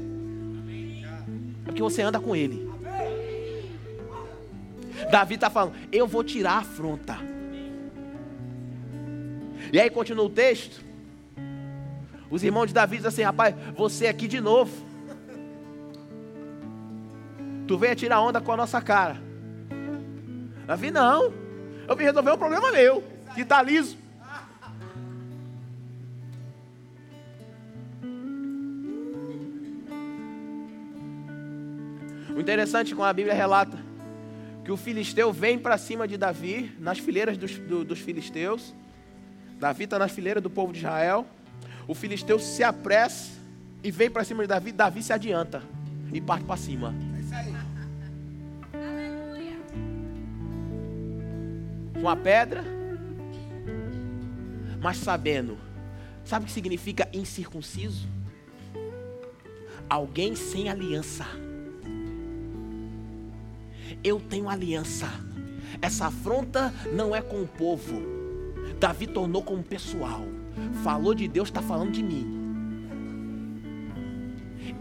É 1.63 1.65
porque 1.65 1.81
você 1.81 2.01
anda 2.01 2.19
com 2.19 2.35
ele. 2.35 2.67
Davi 5.11 5.35
está 5.35 5.49
falando, 5.49 5.75
eu 5.91 6.07
vou 6.07 6.23
tirar 6.23 6.53
a 6.53 6.57
afronta. 6.59 7.17
E 9.71 9.79
aí 9.79 9.89
continua 9.89 10.25
o 10.25 10.29
texto. 10.29 10.83
Os 12.29 12.43
irmãos 12.43 12.67
de 12.67 12.73
Davi 12.73 12.97
dizem 12.97 13.09
assim: 13.09 13.21
rapaz, 13.21 13.55
você 13.75 14.07
aqui 14.07 14.27
de 14.27 14.41
novo. 14.41 14.85
Tu 17.67 17.77
veio 17.77 17.95
tirar 17.95 18.21
onda 18.21 18.39
com 18.39 18.51
a 18.51 18.57
nossa 18.57 18.81
cara. 18.81 19.17
Davi, 20.65 20.89
não. 20.89 21.33
Eu 21.87 21.95
vim 21.95 22.03
resolver 22.03 22.31
um 22.31 22.37
problema 22.37 22.71
meu, 22.71 23.03
que 23.33 23.41
está 23.41 23.61
liso. 23.61 23.97
O 32.37 32.39
interessante 32.39 32.93
com 32.93 33.03
a 33.03 33.11
Bíblia 33.11 33.33
relata 33.33 33.79
que 34.63 34.71
o 34.71 34.77
filisteu 34.77 35.33
vem 35.33 35.57
para 35.57 35.75
cima 35.75 36.07
de 36.07 36.17
Davi, 36.17 36.71
nas 36.77 36.99
fileiras 36.99 37.35
dos, 37.35 37.57
do, 37.57 37.83
dos 37.83 37.97
filisteus. 37.97 38.75
Davi 39.59 39.85
está 39.85 39.97
na 39.97 40.07
fileira 40.07 40.39
do 40.39 40.47
povo 40.47 40.71
de 40.71 40.77
Israel. 40.77 41.25
O 41.87 41.95
filisteu 41.95 42.37
se 42.37 42.63
apressa 42.63 43.31
e 43.83 43.89
vem 43.89 44.07
para 44.07 44.23
cima 44.23 44.43
de 44.43 44.49
Davi. 44.49 44.71
Davi 44.71 45.01
se 45.01 45.11
adianta 45.11 45.63
e 46.13 46.21
parte 46.21 46.45
para 46.45 46.57
cima. 46.57 46.93
É 47.15 47.19
isso 47.19 47.33
aí. 47.33 47.55
Com 51.99 52.07
a 52.07 52.15
pedra, 52.15 52.63
mas 54.79 54.97
sabendo. 54.97 55.57
Sabe 56.23 56.43
o 56.43 56.45
que 56.45 56.53
significa 56.53 57.09
incircunciso? 57.11 58.07
Alguém 59.89 60.35
sem 60.35 60.69
aliança. 60.69 61.25
Eu 64.07 64.21
tenho 64.21 64.47
aliança. 64.47 65.09
Essa 65.81 66.05
afronta 66.05 66.73
não 66.93 67.13
é 67.13 67.21
com 67.21 67.41
o 67.41 67.45
povo. 67.45 68.01
Davi 68.79 69.05
tornou 69.05 69.43
com 69.43 69.55
o 69.55 69.63
pessoal. 69.63 70.23
Falou 70.81 71.13
de 71.13 71.27
Deus, 71.27 71.49
está 71.49 71.61
falando 71.61 71.91
de 71.91 72.01
mim. 72.01 72.25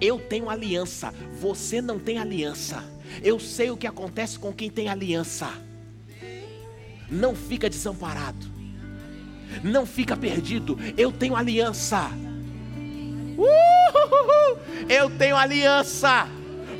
Eu 0.00 0.20
tenho 0.20 0.48
aliança, 0.48 1.12
você 1.40 1.82
não 1.82 1.98
tem 1.98 2.18
aliança. 2.18 2.84
Eu 3.20 3.40
sei 3.40 3.68
o 3.68 3.76
que 3.76 3.88
acontece 3.88 4.38
com 4.38 4.52
quem 4.52 4.70
tem 4.70 4.88
aliança. 4.88 5.50
Não 7.10 7.34
fica 7.34 7.68
desamparado. 7.68 8.46
Não 9.64 9.84
fica 9.84 10.16
perdido. 10.16 10.78
Eu 10.96 11.10
tenho 11.10 11.34
aliança. 11.34 12.12
Uh! 13.36 14.86
Eu 14.88 15.10
tenho 15.18 15.34
aliança. 15.34 16.28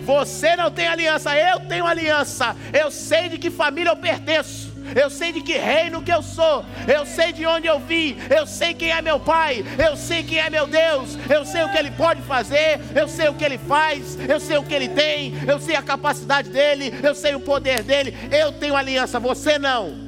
Você 0.07 0.54
não 0.54 0.70
tem 0.70 0.86
aliança, 0.86 1.36
eu 1.36 1.59
tenho 1.59 1.84
aliança. 1.84 2.54
Eu 2.72 2.92
sei 2.92 3.28
de 3.28 3.38
que 3.38 3.50
família 3.50 3.90
eu 3.90 3.96
pertenço. 3.96 4.72
Eu 4.94 5.11
sei 5.11 5.32
de 5.32 5.40
que 5.40 5.54
reino 5.54 6.00
que 6.00 6.12
eu 6.12 6.22
sou. 6.22 6.64
Eu 6.86 7.04
sei 7.04 7.32
de 7.32 7.44
onde 7.44 7.66
eu 7.66 7.80
vim. 7.80 8.16
Eu 8.30 8.46
sei 8.46 8.72
quem 8.72 8.92
é 8.92 9.02
meu 9.02 9.18
pai. 9.18 9.64
Eu 9.76 9.96
sei 9.96 10.22
quem 10.22 10.38
é 10.38 10.48
meu 10.48 10.64
Deus. 10.68 11.18
Eu 11.28 11.44
sei 11.44 11.64
o 11.64 11.72
que 11.72 11.76
ele 11.76 11.90
pode 11.90 12.22
fazer. 12.22 12.80
Eu 12.94 13.09
sei 13.09 13.28
o 13.28 13.34
que 13.34 13.44
ele 13.44 13.59
faz. 13.59 14.16
Eu 14.28 14.38
sei 14.38 14.57
o 14.59 14.62
que 14.62 14.72
ele 14.72 14.88
tem. 14.88 15.34
Eu 15.44 15.59
sei 15.59 15.74
a 15.74 15.82
capacidade 15.82 16.50
dele. 16.50 16.94
Eu 17.02 17.12
sei 17.12 17.34
o 17.34 17.40
poder 17.40 17.82
dele. 17.82 18.16
Eu 18.30 18.52
tenho 18.52 18.76
aliança. 18.76 19.18
Você 19.18 19.59
não. 19.59 20.07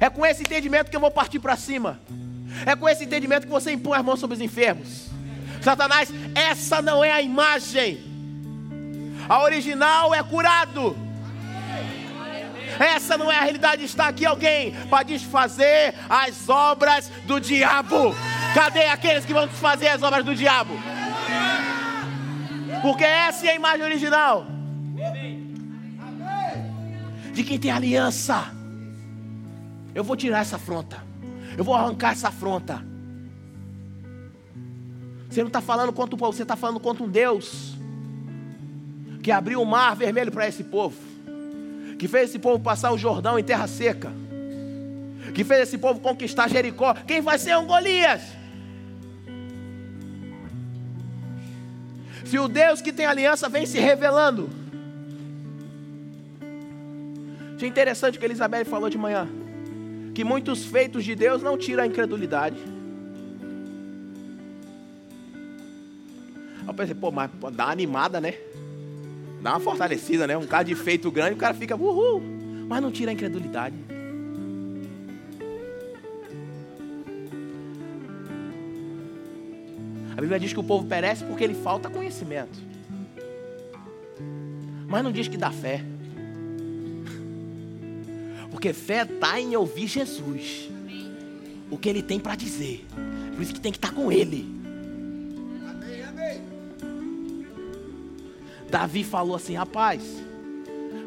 É 0.00 0.08
com 0.08 0.24
esse 0.24 0.40
entendimento 0.40 0.88
que 0.88 0.96
eu 0.96 1.00
vou 1.00 1.10
partir 1.10 1.38
para 1.38 1.54
cima. 1.54 2.00
É 2.64 2.74
com 2.74 2.88
esse 2.88 3.04
entendimento 3.04 3.42
que 3.42 3.52
você 3.52 3.72
impõe 3.72 3.98
as 3.98 4.04
mãos 4.04 4.20
sobre 4.20 4.36
os 4.36 4.40
enfermos. 4.40 5.07
Satanás, 5.60 6.12
essa 6.34 6.80
não 6.80 7.02
é 7.02 7.12
a 7.12 7.22
imagem. 7.22 8.04
A 9.28 9.42
original 9.42 10.14
é 10.14 10.22
curado. 10.22 10.96
Essa 12.78 13.18
não 13.18 13.30
é 13.30 13.36
a 13.36 13.42
realidade. 13.42 13.84
Está 13.84 14.08
aqui 14.08 14.24
alguém 14.24 14.72
para 14.88 15.02
desfazer 15.02 15.94
as 16.08 16.48
obras 16.48 17.10
do 17.26 17.40
diabo. 17.40 18.14
Cadê 18.54 18.86
aqueles 18.86 19.24
que 19.24 19.32
vão 19.32 19.46
desfazer 19.46 19.88
as 19.88 20.02
obras 20.02 20.24
do 20.24 20.34
diabo? 20.34 20.74
Porque 22.80 23.04
essa 23.04 23.46
é 23.46 23.50
a 23.50 23.54
imagem 23.56 23.84
original. 23.84 24.46
De 27.32 27.42
quem 27.44 27.58
tem 27.58 27.70
aliança. 27.70 28.52
Eu 29.94 30.04
vou 30.04 30.16
tirar 30.16 30.40
essa 30.40 30.56
afronta. 30.56 31.02
Eu 31.56 31.64
vou 31.64 31.74
arrancar 31.74 32.12
essa 32.12 32.28
afronta. 32.28 32.87
Você 35.28 35.40
não 35.40 35.48
está 35.48 35.60
falando 35.60 35.92
contra 35.92 36.14
o 36.14 36.18
povo, 36.18 36.32
você 36.32 36.42
está 36.42 36.56
falando 36.56 36.80
contra 36.80 37.04
um 37.04 37.08
Deus 37.08 37.76
que 39.22 39.30
abriu 39.30 39.60
o 39.60 39.66
mar 39.66 39.94
vermelho 39.94 40.32
para 40.32 40.48
esse 40.48 40.64
povo, 40.64 40.96
que 41.98 42.08
fez 42.08 42.30
esse 42.30 42.38
povo 42.38 42.58
passar 42.58 42.92
o 42.92 42.98
Jordão 42.98 43.38
em 43.38 43.44
terra 43.44 43.66
seca, 43.66 44.10
que 45.34 45.44
fez 45.44 45.62
esse 45.62 45.76
povo 45.76 46.00
conquistar 46.00 46.48
Jericó. 46.48 46.94
Quem 46.94 47.20
vai 47.20 47.38
ser 47.38 47.56
um 47.56 47.66
Golias? 47.66 48.22
Se 52.24 52.38
o 52.38 52.48
Deus 52.48 52.80
que 52.80 52.92
tem 52.92 53.06
aliança 53.06 53.48
vem 53.48 53.66
se 53.66 53.78
revelando. 53.78 54.48
Achei 57.56 57.68
interessante 57.68 58.16
o 58.16 58.20
que 58.20 58.26
Elizabeth 58.26 58.64
falou 58.64 58.88
de 58.88 58.96
manhã. 58.96 59.28
Que 60.14 60.22
muitos 60.24 60.64
feitos 60.64 61.04
de 61.04 61.14
Deus 61.14 61.42
não 61.42 61.56
tiram 61.56 61.82
a 61.82 61.86
incredulidade. 61.86 62.77
Eu 66.68 66.74
pensei, 66.74 66.94
pô, 66.94 67.10
mas 67.10 67.30
dá 67.54 67.64
uma 67.64 67.72
animada, 67.72 68.20
né? 68.20 68.34
Dá 69.40 69.52
uma 69.52 69.60
fortalecida, 69.60 70.26
né? 70.26 70.36
Um 70.36 70.46
cara 70.46 70.64
de 70.64 70.74
feito 70.74 71.10
grande, 71.10 71.32
o 71.32 71.38
cara 71.38 71.54
fica, 71.54 71.74
uhul. 71.74 72.22
Mas 72.68 72.82
não 72.82 72.92
tira 72.92 73.10
a 73.10 73.14
incredulidade. 73.14 73.74
A 80.14 80.20
Bíblia 80.20 80.38
diz 80.38 80.52
que 80.52 80.60
o 80.60 80.64
povo 80.64 80.86
perece 80.86 81.24
porque 81.24 81.42
ele 81.42 81.54
falta 81.54 81.88
conhecimento. 81.88 82.58
Mas 84.86 85.02
não 85.02 85.10
diz 85.10 85.26
que 85.26 85.38
dá 85.38 85.50
fé. 85.50 85.82
Porque 88.50 88.74
fé 88.74 89.02
está 89.02 89.40
em 89.40 89.56
ouvir 89.56 89.86
Jesus. 89.86 90.68
O 91.70 91.78
que 91.78 91.88
ele 91.88 92.02
tem 92.02 92.20
para 92.20 92.34
dizer. 92.34 92.84
Por 93.34 93.42
isso 93.42 93.54
que 93.54 93.60
tem 93.60 93.72
que 93.72 93.78
estar 93.78 93.88
tá 93.88 93.94
com 93.94 94.12
ele. 94.12 94.57
Davi 98.70 99.02
falou 99.02 99.34
assim: 99.34 99.54
rapaz, 99.54 100.02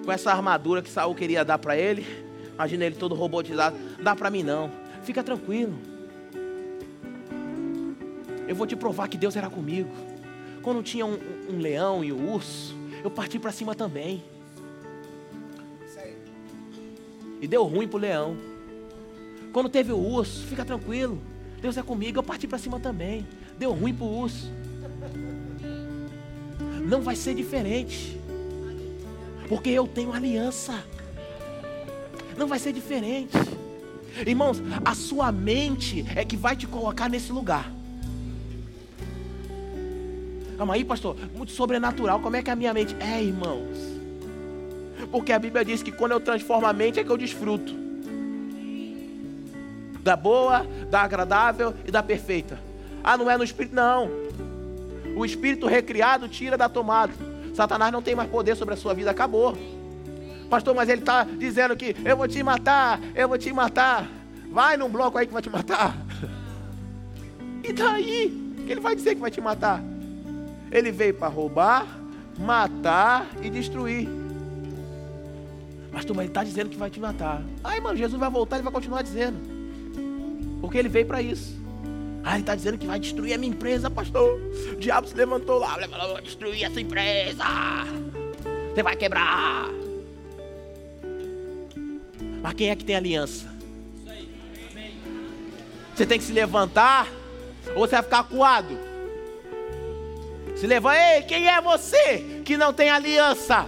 com 0.03 0.11
essa 0.11 0.31
armadura 0.31 0.81
que 0.81 0.89
Saul 0.89 1.15
queria 1.15 1.45
dar 1.45 1.57
para 1.57 1.77
ele, 1.77 2.05
imagina 2.53 2.85
ele 2.85 2.95
todo 2.95 3.15
robotizado, 3.15 3.77
dá 4.01 4.15
para 4.15 4.29
mim 4.29 4.43
não, 4.43 4.71
fica 5.03 5.23
tranquilo. 5.23 5.73
Eu 8.47 8.55
vou 8.55 8.67
te 8.67 8.75
provar 8.75 9.07
que 9.07 9.17
Deus 9.17 9.35
era 9.35 9.49
comigo. 9.49 9.89
Quando 10.61 10.83
tinha 10.83 11.05
um, 11.05 11.17
um 11.49 11.59
leão 11.59 12.03
e 12.03 12.11
um 12.11 12.33
urso, 12.33 12.75
eu 13.03 13.09
parti 13.09 13.39
para 13.39 13.51
cima 13.51 13.73
também. 13.73 14.21
E 17.39 17.47
deu 17.47 17.63
ruim 17.63 17.87
pro 17.87 17.97
leão. 17.97 18.37
Quando 19.51 19.69
teve 19.69 19.91
o 19.91 19.97
urso, 19.97 20.45
fica 20.45 20.63
tranquilo. 20.63 21.19
Deus 21.59 21.77
é 21.77 21.81
comigo, 21.81 22.19
eu 22.19 22.23
parti 22.23 22.47
para 22.47 22.57
cima 22.57 22.79
também. 22.79 23.25
Deu 23.57 23.71
ruim 23.71 23.93
pro 23.93 24.05
urso 24.05 24.51
não 26.91 27.01
vai 27.01 27.15
ser 27.15 27.33
diferente. 27.33 28.19
Porque 29.47 29.69
eu 29.69 29.87
tenho 29.87 30.11
aliança. 30.11 30.83
Não 32.37 32.47
vai 32.47 32.59
ser 32.59 32.73
diferente. 32.73 33.37
Irmãos, 34.27 34.61
a 34.83 34.93
sua 34.93 35.31
mente 35.31 36.05
é 36.13 36.25
que 36.25 36.35
vai 36.35 36.53
te 36.53 36.67
colocar 36.67 37.07
nesse 37.07 37.31
lugar. 37.31 37.71
Calma 40.57 40.73
aí, 40.73 40.83
pastor. 40.83 41.15
Muito 41.33 41.53
sobrenatural. 41.53 42.19
Como 42.19 42.35
é 42.35 42.43
que 42.43 42.49
é 42.49 42.53
a 42.53 42.57
minha 42.57 42.73
mente? 42.73 42.93
É, 42.99 43.23
irmãos. 43.23 43.77
Porque 45.09 45.31
a 45.31 45.39
Bíblia 45.39 45.63
diz 45.63 45.81
que 45.81 45.93
quando 45.93 46.11
eu 46.11 46.19
transformo 46.19 46.67
a 46.67 46.73
mente 46.73 46.99
é 46.99 47.05
que 47.05 47.09
eu 47.09 47.17
desfruto. 47.17 47.73
Da 50.01 50.17
boa, 50.17 50.67
da 50.89 51.01
agradável 51.03 51.73
e 51.85 51.91
da 51.91 52.03
perfeita. 52.03 52.59
Ah, 53.01 53.17
não 53.17 53.31
é 53.31 53.37
no 53.37 53.45
espírito, 53.45 53.73
não. 53.73 54.09
O 55.15 55.25
espírito 55.25 55.67
recriado 55.67 56.27
tira 56.27 56.57
da 56.57 56.69
tomada. 56.69 57.13
Satanás 57.53 57.91
não 57.91 58.01
tem 58.01 58.15
mais 58.15 58.29
poder 58.29 58.55
sobre 58.55 58.73
a 58.73 58.77
sua 58.77 58.93
vida, 58.93 59.11
acabou. 59.11 59.57
Pastor, 60.49 60.75
mas 60.75 60.89
ele 60.89 61.01
está 61.01 61.23
dizendo 61.23 61.75
que 61.75 61.95
eu 62.03 62.17
vou 62.17 62.27
te 62.27 62.41
matar, 62.43 62.99
eu 63.15 63.27
vou 63.27 63.37
te 63.37 63.51
matar. 63.53 64.09
Vai 64.51 64.75
num 64.75 64.89
bloco 64.89 65.17
aí 65.17 65.25
que 65.25 65.33
vai 65.33 65.41
te 65.41 65.49
matar. 65.49 65.95
E 67.63 67.71
daí? 67.71 68.55
Que 68.65 68.71
ele 68.71 68.81
vai 68.81 68.95
dizer 68.95 69.13
que 69.13 69.21
vai 69.21 69.29
te 69.29 69.39
matar? 69.39 69.83
Ele 70.71 70.91
veio 70.91 71.13
para 71.13 71.27
roubar, 71.27 71.85
matar 72.39 73.27
e 73.39 73.51
destruir. 73.51 74.09
Pastor, 75.91 76.15
mas 76.15 76.23
ele 76.23 76.31
está 76.31 76.43
dizendo 76.43 76.71
que 76.71 76.77
vai 76.77 76.89
te 76.89 76.99
matar. 76.99 77.43
Ai, 77.63 77.79
mano, 77.79 77.95
Jesus 77.95 78.19
vai 78.19 78.31
voltar 78.31 78.57
e 78.57 78.63
vai 78.63 78.73
continuar 78.73 79.03
dizendo. 79.03 79.37
Porque 80.59 80.75
ele 80.75 80.89
veio 80.89 81.05
para 81.05 81.21
isso. 81.21 81.60
Ah, 82.23 82.33
ele 82.33 82.41
está 82.41 82.55
dizendo 82.55 82.77
que 82.77 82.85
vai 82.85 82.99
destruir 82.99 83.33
a 83.33 83.37
minha 83.37 83.51
empresa, 83.51 83.89
pastor. 83.89 84.39
O 84.73 84.75
diabo 84.75 85.07
se 85.07 85.15
levantou 85.15 85.57
lá, 85.57 85.77
falou, 85.87 86.13
vou 86.13 86.21
destruir 86.21 86.63
essa 86.63 86.79
empresa. 86.79 87.43
Você 88.73 88.83
vai 88.83 88.95
quebrar. 88.95 89.69
Mas 92.41 92.53
quem 92.53 92.69
é 92.69 92.75
que 92.75 92.83
tem 92.83 92.95
aliança? 92.95 93.49
Você 95.95 96.05
tem 96.05 96.17
que 96.17 96.25
se 96.25 96.31
levantar 96.31 97.07
ou 97.75 97.87
você 97.87 97.95
vai 97.95 98.03
ficar 98.03 98.19
acuado? 98.19 98.77
Se 100.55 100.67
levanta, 100.67 100.97
ei, 100.97 101.21
quem 101.23 101.47
é 101.47 101.59
você 101.59 102.41
que 102.45 102.55
não 102.55 102.73
tem 102.73 102.89
aliança? 102.89 103.65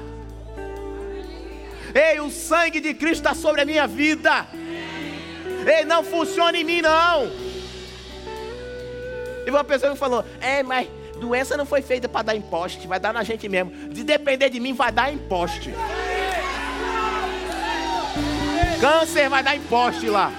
Ei, 1.93 2.19
o 2.19 2.29
sangue 2.29 2.79
de 2.79 2.93
Cristo 2.93 3.17
está 3.17 3.33
sobre 3.33 3.61
a 3.61 3.65
minha 3.65 3.87
vida. 3.87 4.47
Ei, 5.65 5.85
não 5.85 6.03
funciona 6.03 6.57
em 6.57 6.63
mim 6.63 6.81
não. 6.81 7.42
E 9.45 9.49
uma 9.49 9.63
pessoa 9.63 9.91
me 9.91 9.97
falou: 9.97 10.23
É, 10.39 10.63
mas 10.63 10.87
doença 11.19 11.55
não 11.55 11.65
foi 11.65 11.81
feita 11.81 12.09
para 12.09 12.23
dar 12.23 12.35
imposto, 12.35 12.87
vai 12.87 12.99
dar 12.99 13.13
na 13.13 13.23
gente 13.23 13.47
mesmo. 13.47 13.71
De 13.89 14.03
depender 14.03 14.49
de 14.49 14.59
mim, 14.59 14.73
vai 14.73 14.91
dar 14.91 15.13
imposto. 15.13 15.69
Câncer 18.79 19.29
vai 19.29 19.43
dar 19.43 19.55
imposto 19.55 20.11
lá. 20.11 20.31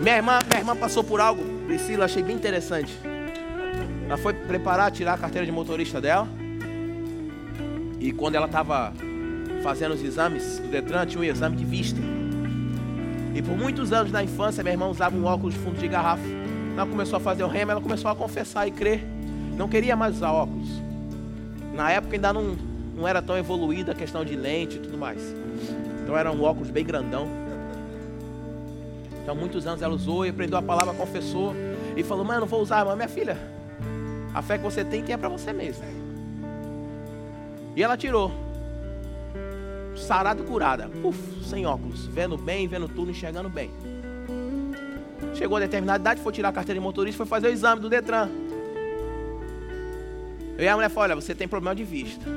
Minha 0.00 0.16
irmã, 0.16 0.38
minha 0.48 0.60
irmã 0.60 0.76
passou 0.76 1.02
por 1.02 1.20
algo, 1.20 1.42
Priscila, 1.66 2.04
achei 2.04 2.22
bem 2.22 2.36
interessante. 2.36 2.92
Ela 4.06 4.18
foi 4.18 4.34
preparar, 4.34 4.90
tirar 4.90 5.14
a 5.14 5.18
carteira 5.18 5.46
de 5.46 5.52
motorista 5.52 6.00
dela. 6.00 6.28
E 7.98 8.12
quando 8.12 8.34
ela 8.34 8.44
estava 8.46 8.92
fazendo 9.62 9.94
os 9.94 10.02
exames 10.02 10.58
do 10.58 10.68
Detran, 10.68 11.06
tinha 11.06 11.20
um 11.20 11.24
exame 11.24 11.56
de 11.56 11.64
vista. 11.64 11.98
E 13.34 13.42
por 13.42 13.56
muitos 13.56 13.92
anos 13.92 14.12
na 14.12 14.22
infância, 14.22 14.62
minha 14.62 14.74
irmã 14.74 14.86
usava 14.86 15.16
um 15.16 15.24
óculos 15.24 15.54
de 15.54 15.60
fundo 15.60 15.76
de 15.76 15.88
garrafa. 15.88 16.22
Ela 16.76 16.86
começou 16.86 17.16
a 17.16 17.20
fazer 17.20 17.42
o 17.42 17.48
remo, 17.48 17.72
ela 17.72 17.80
começou 17.80 18.08
a 18.08 18.14
confessar 18.14 18.68
e 18.68 18.70
crer. 18.70 19.04
Não 19.56 19.68
queria 19.68 19.96
mais 19.96 20.16
usar 20.16 20.30
óculos. 20.30 20.68
Na 21.74 21.90
época 21.90 22.14
ainda 22.14 22.32
não, 22.32 22.56
não 22.96 23.08
era 23.08 23.20
tão 23.20 23.36
evoluída 23.36 23.90
a 23.90 23.94
questão 23.94 24.24
de 24.24 24.36
lente 24.36 24.76
e 24.76 24.78
tudo 24.78 24.96
mais. 24.96 25.20
Então 26.02 26.16
era 26.16 26.30
um 26.30 26.42
óculos 26.42 26.70
bem 26.70 26.84
grandão. 26.84 27.26
Então 29.20 29.34
muitos 29.34 29.66
anos 29.66 29.82
ela 29.82 29.94
usou 29.94 30.24
e 30.24 30.28
aprendeu 30.28 30.58
a 30.58 30.62
palavra, 30.62 30.94
confessou. 30.94 31.54
E 31.96 32.02
falou, 32.04 32.24
eu 32.32 32.40
não 32.40 32.46
vou 32.46 32.60
usar, 32.60 32.84
mas 32.84 32.94
minha 32.94 33.08
filha, 33.08 33.36
a 34.32 34.42
fé 34.42 34.58
que 34.58 34.64
você 34.64 34.84
tem, 34.84 35.02
tem 35.02 35.14
é 35.14 35.16
para 35.16 35.28
você 35.28 35.52
mesmo. 35.52 35.84
E 37.74 37.82
ela 37.82 37.96
tirou. 37.96 38.43
Sarada 39.96 40.42
e 40.42 40.44
curada. 40.44 40.90
Uf, 41.02 41.18
sem 41.48 41.66
óculos, 41.66 42.06
vendo 42.06 42.36
bem, 42.36 42.66
vendo 42.66 42.88
tudo, 42.88 43.10
enxergando 43.10 43.48
bem. 43.48 43.70
Chegou 45.34 45.56
a 45.56 45.60
determinada 45.60 46.00
idade, 46.00 46.20
foi 46.20 46.32
tirar 46.32 46.50
a 46.50 46.52
carteira 46.52 46.78
de 46.78 46.84
motorista, 46.84 47.18
foi 47.18 47.26
fazer 47.26 47.48
o 47.48 47.50
exame 47.50 47.80
do 47.80 47.88
Detran. 47.88 48.28
E 50.58 50.68
a 50.68 50.74
mulher 50.74 50.88
falou: 50.88 51.04
Olha, 51.04 51.14
você 51.16 51.34
tem 51.34 51.48
problema 51.48 51.74
de 51.74 51.84
vista. 51.84 52.24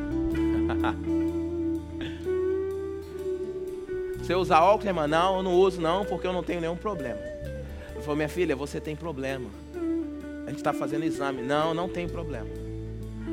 você 4.18 4.34
usa 4.34 4.60
óculos, 4.60 4.86
irmã? 4.86 5.08
Não, 5.08 5.38
eu 5.38 5.43
não 5.43 5.53
uso 5.53 5.80
não, 5.80 6.03
porque 6.05 6.26
eu 6.26 6.34
não 6.34 6.41
tenho 6.41 6.60
nenhum 6.60 6.76
problema. 6.76 7.20
Ele 7.91 8.01
falou: 8.01 8.16
Minha 8.16 8.30
filha, 8.30 8.55
você 8.55 8.82
tem 8.82 8.95
problema. 8.95 9.49
A 10.45 10.49
gente 10.49 10.58
está 10.58 10.74
fazendo 10.74 11.03
exame. 11.03 11.43
Não, 11.43 11.74
não 11.74 11.88
tem 11.88 12.08
problema. 12.08 12.49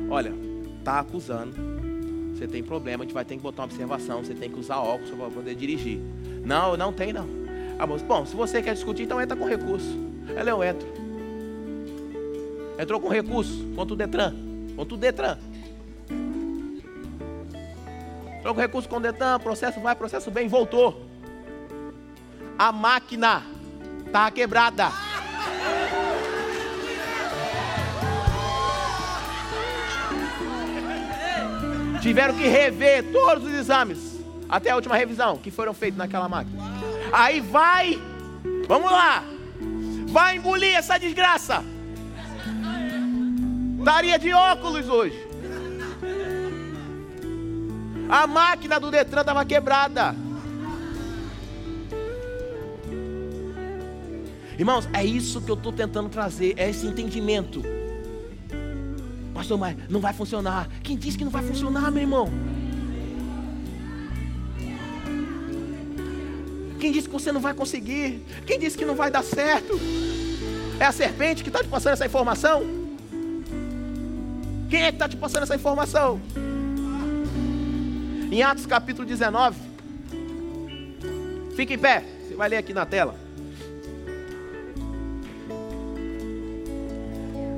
Olha, 0.09 0.33
está 0.79 0.99
acusando. 0.99 1.74
Você 2.35 2.47
tem 2.47 2.61
problema, 2.61 3.03
a 3.03 3.05
gente 3.05 3.13
vai 3.13 3.23
ter 3.23 3.37
que 3.37 3.41
botar 3.41 3.61
uma 3.61 3.67
observação. 3.67 4.21
Você 4.21 4.33
tem 4.33 4.49
que 4.49 4.59
usar 4.59 4.79
óculos 4.79 5.09
para 5.09 5.29
poder 5.29 5.55
dirigir. 5.55 5.99
Não, 6.43 6.75
não 6.75 6.91
tem 6.91 7.13
não. 7.13 7.27
Ah, 7.79 7.87
moça, 7.87 8.03
bom, 8.03 8.25
se 8.25 8.35
você 8.35 8.61
quer 8.61 8.73
discutir, 8.73 9.03
então 9.03 9.21
entra 9.21 9.37
com 9.37 9.45
recurso. 9.45 9.97
Ela 10.35 10.49
eu 10.49 10.61
entro. 10.61 10.87
Entrou 12.77 12.99
com 12.99 13.07
recurso 13.07 13.65
contra 13.73 13.93
o 13.93 13.97
Detran. 13.97 14.35
Contra 14.75 14.93
o 14.93 14.97
Detran. 14.97 15.37
Entrou 18.37 18.53
com 18.53 18.61
recurso 18.61 18.89
contra 18.89 19.09
o 19.09 19.13
Detran, 19.13 19.39
processo 19.39 19.79
vai, 19.79 19.95
processo 19.95 20.29
bem, 20.29 20.49
voltou. 20.49 21.05
A 22.57 22.71
máquina 22.71 23.43
está 24.05 24.29
quebrada. 24.29 25.04
Tiveram 32.05 32.35
que 32.35 32.47
rever 32.47 33.03
todos 33.11 33.45
os 33.45 33.51
exames, 33.55 33.97
até 34.47 34.69
a 34.69 34.75
última 34.75 34.95
revisão 34.95 35.37
que 35.37 35.49
foram 35.49 35.73
feitos 35.73 35.97
naquela 35.97 36.29
máquina. 36.29 36.61
Aí 37.11 37.41
vai, 37.41 37.99
vamos 38.67 38.91
lá, 38.91 39.23
vai 40.09 40.37
engolir 40.37 40.75
essa 40.75 40.99
desgraça. 40.99 41.65
Estaria 43.79 44.19
de 44.19 44.31
óculos 44.31 44.87
hoje. 44.87 45.19
A 48.07 48.27
máquina 48.27 48.79
do 48.79 48.91
Detran 48.91 49.21
estava 49.21 49.43
quebrada. 49.43 50.15
Irmãos, 54.59 54.87
é 54.93 55.03
isso 55.03 55.41
que 55.41 55.49
eu 55.49 55.55
estou 55.55 55.73
tentando 55.73 56.07
trazer, 56.09 56.53
é 56.55 56.69
esse 56.69 56.85
entendimento. 56.85 57.63
Pastor, 59.35 59.57
mas 59.57 59.75
não 59.89 59.99
vai 59.99 60.13
funcionar. 60.13 60.69
Quem 60.81 60.95
disse 60.95 61.17
que 61.17 61.25
não 61.25 61.31
vai 61.31 61.43
funcionar, 61.43 61.91
meu 61.91 62.01
irmão? 62.01 62.29
Quem 66.79 66.89
disse 66.89 67.09
que 67.09 67.13
você 67.13 67.33
não 67.33 67.41
vai 67.41 67.53
conseguir? 67.53 68.25
Quem 68.47 68.57
disse 68.57 68.77
que 68.77 68.85
não 68.85 68.95
vai 68.95 69.11
dar 69.11 69.23
certo? 69.23 69.77
É 70.79 70.85
a 70.85 70.91
serpente 70.93 71.43
que 71.43 71.49
está 71.49 71.61
te 71.61 71.67
passando 71.67 71.93
essa 71.93 72.05
informação? 72.05 72.63
Quem 74.69 74.83
é 74.83 74.89
que 74.89 74.95
está 74.95 75.09
te 75.09 75.17
passando 75.17 75.43
essa 75.43 75.55
informação? 75.55 76.21
Em 78.31 78.41
Atos 78.41 78.65
capítulo 78.65 79.05
19, 79.05 79.57
fique 81.55 81.73
em 81.73 81.77
pé, 81.77 82.03
você 82.25 82.35
vai 82.35 82.49
ler 82.49 82.57
aqui 82.57 82.73
na 82.73 82.85
tela. 82.85 83.15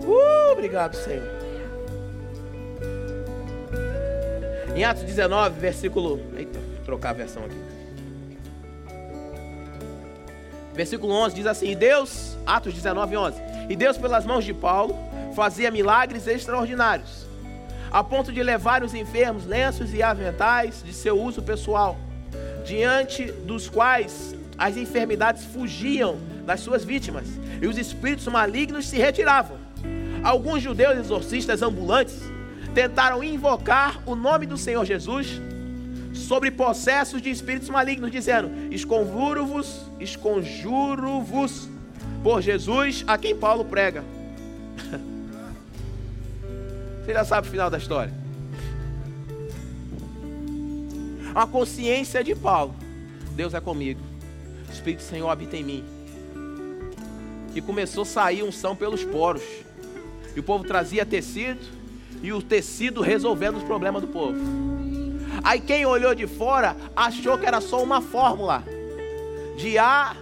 Uh, 0.04 0.52
obrigado, 0.52 0.96
Senhor. 0.96 1.37
Em 4.78 4.84
Atos 4.84 5.02
19, 5.02 5.60
versículo. 5.60 6.22
Eita, 6.38 6.60
vou 6.60 6.86
trocar 6.86 7.10
a 7.10 7.14
versão 7.14 7.44
aqui. 7.44 7.58
Versículo 10.72 11.14
11 11.14 11.36
diz 11.36 11.48
assim: 11.48 11.72
E 11.72 11.76
Deus, 11.76 12.38
Atos 12.46 12.76
19, 12.76 13.18
11. 13.18 13.42
E 13.70 13.76
Deus, 13.76 13.98
pelas 13.98 14.24
mãos 14.24 14.46
de 14.46 14.54
Paulo, 14.54 14.96
fazia 15.36 15.72
milagres 15.72 16.28
extraordinários, 16.28 17.26
a 17.90 18.04
ponto 18.04 18.32
de 18.32 18.44
levar 18.44 18.84
os 18.84 18.94
enfermos 18.94 19.48
lenços 19.48 19.96
e 19.96 20.04
aventais 20.04 20.84
de 20.86 20.94
seu 20.94 21.20
uso 21.20 21.42
pessoal, 21.42 21.98
diante 22.64 23.32
dos 23.32 23.68
quais 23.68 24.36
as 24.60 24.78
enfermidades 24.78 25.44
fugiam 25.44 26.20
das 26.46 26.60
suas 26.60 26.86
vítimas 26.86 27.26
e 27.60 27.66
os 27.66 27.80
espíritos 27.80 28.28
malignos 28.28 28.88
se 28.88 28.98
retiravam. 28.98 29.58
Alguns 30.24 30.62
judeus 30.62 31.00
exorcistas 31.00 31.64
ambulantes 31.64 32.37
tentaram 32.78 33.24
invocar 33.24 34.04
o 34.06 34.16
nome 34.16 34.46
do 34.46 34.56
Senhor 34.56 34.86
Jesus 34.86 35.42
sobre 36.14 36.52
possessos 36.52 37.20
de 37.20 37.32
espíritos 37.32 37.70
malignos, 37.70 38.12
dizendo: 38.12 38.52
Esconjuro-vos, 38.72 39.82
esconjuro-vos 40.00 41.68
por 42.22 42.40
Jesus 42.40 43.04
a 43.08 43.18
quem 43.18 43.36
Paulo 43.36 43.66
prega. 43.66 44.04
Você 47.04 47.14
já 47.14 47.26
sabe 47.26 47.48
o 47.48 47.50
final 47.50 47.72
da 47.72 47.80
história. 47.80 48.14
A 51.34 51.48
consciência 51.48 52.24
de 52.24 52.36
Paulo: 52.36 52.76
Deus 53.32 53.56
é 53.56 53.60
comigo, 53.60 54.02
o 54.70 54.72
Espírito 54.72 55.00
do 55.00 55.10
Senhor 55.10 55.30
habita 55.30 55.58
em 55.58 55.64
mim. 55.64 55.84
E 57.56 57.62
começou 57.62 58.04
a 58.04 58.06
sair 58.06 58.44
unção 58.44 58.76
pelos 58.76 59.04
poros. 59.04 59.42
E 60.36 60.40
o 60.40 60.44
povo 60.44 60.64
trazia 60.64 61.04
tecido, 61.04 61.77
e 62.22 62.32
o 62.34 62.42
tecido 62.42 63.02
resolvendo 63.02 63.58
os 63.58 63.64
problemas 63.64 64.02
do 64.02 64.08
povo. 64.08 64.38
Aí 65.44 65.60
quem 65.60 65.86
olhou 65.86 66.16
de 66.16 66.28
fora 66.28 66.76
achou 66.96 67.38
que 67.38 67.46
era 67.46 67.62
só 67.62 67.82
uma 67.82 68.02
fórmula 68.02 68.64
de 69.58 69.78
A 69.78 70.16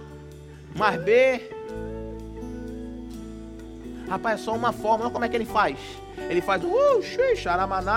mais 0.74 1.02
B. 1.02 1.50
Rapaz, 4.08 4.40
é 4.40 4.44
só 4.44 4.54
uma 4.54 4.72
fórmula, 4.72 5.10
como 5.10 5.24
é 5.24 5.28
que 5.28 5.34
ele 5.34 5.44
faz? 5.44 5.76
Ele 6.28 6.40
faz 6.40 6.62
uh, 6.62 7.02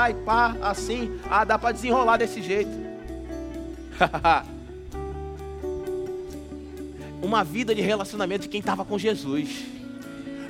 e 0.10 0.14
pá, 0.26 0.56
assim. 0.62 1.20
Ah, 1.30 1.44
dá 1.44 1.60
para 1.60 1.72
desenrolar 1.72 2.18
desse 2.18 2.42
jeito. 2.42 2.72
uma 7.22 7.44
vida 7.44 7.76
de 7.76 7.82
relacionamento 7.82 8.44
de 8.44 8.50
quem 8.50 8.60
estava 8.60 8.84
com 8.84 8.98
Jesus. 8.98 9.66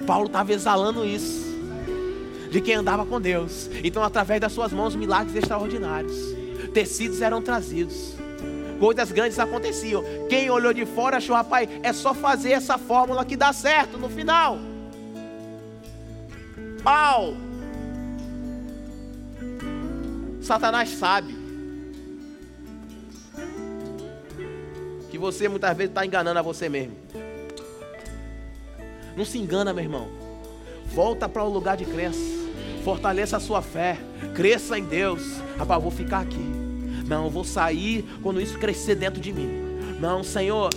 Paulo 0.05 0.27
estava 0.27 0.53
exalando 0.53 1.05
isso 1.05 1.48
de 2.49 2.61
quem 2.61 2.75
andava 2.75 3.05
com 3.05 3.19
Deus. 3.19 3.69
Então, 3.83 4.03
através 4.03 4.41
das 4.41 4.51
suas 4.51 4.71
mãos, 4.71 4.95
milagres 4.95 5.35
extraordinários, 5.35 6.15
tecidos 6.73 7.21
eram 7.21 7.41
trazidos, 7.41 8.15
coisas 8.79 9.11
grandes 9.11 9.37
aconteciam. 9.39 10.03
Quem 10.27 10.49
olhou 10.49 10.73
de 10.73 10.85
fora 10.85 11.17
achou, 11.17 11.35
rapaz, 11.35 11.69
é 11.83 11.93
só 11.93 12.13
fazer 12.13 12.51
essa 12.51 12.77
fórmula 12.77 13.25
que 13.25 13.35
dá 13.35 13.53
certo 13.53 13.97
no 13.97 14.09
final. 14.09 14.57
Pau! 16.83 17.33
Satanás 20.41 20.89
sabe 20.89 21.37
que 25.11 25.17
você 25.17 25.47
muitas 25.47 25.75
vezes 25.75 25.91
está 25.91 26.05
enganando 26.05 26.39
a 26.39 26.41
você 26.41 26.69
mesmo. 26.69 26.95
Não 29.15 29.25
se 29.25 29.37
engana, 29.37 29.73
meu 29.73 29.83
irmão. 29.83 30.18
Volta 30.93 31.29
para 31.29 31.43
o 31.43 31.49
lugar 31.49 31.77
de 31.77 31.85
crença 31.85 32.39
fortaleça 32.89 33.37
a 33.37 33.39
sua 33.39 33.61
fé, 33.61 33.97
cresça 34.33 34.77
em 34.77 34.83
Deus. 34.83 35.21
Rapaz, 35.57 35.77
eu 35.77 35.81
vou 35.81 35.91
ficar 35.91 36.21
aqui. 36.21 36.39
Não, 37.07 37.25
eu 37.25 37.29
vou 37.29 37.43
sair 37.43 38.03
quando 38.23 38.41
isso 38.41 38.57
crescer 38.57 38.95
dentro 38.95 39.21
de 39.21 39.31
mim. 39.31 39.47
Não, 39.99 40.23
Senhor, 40.23 40.69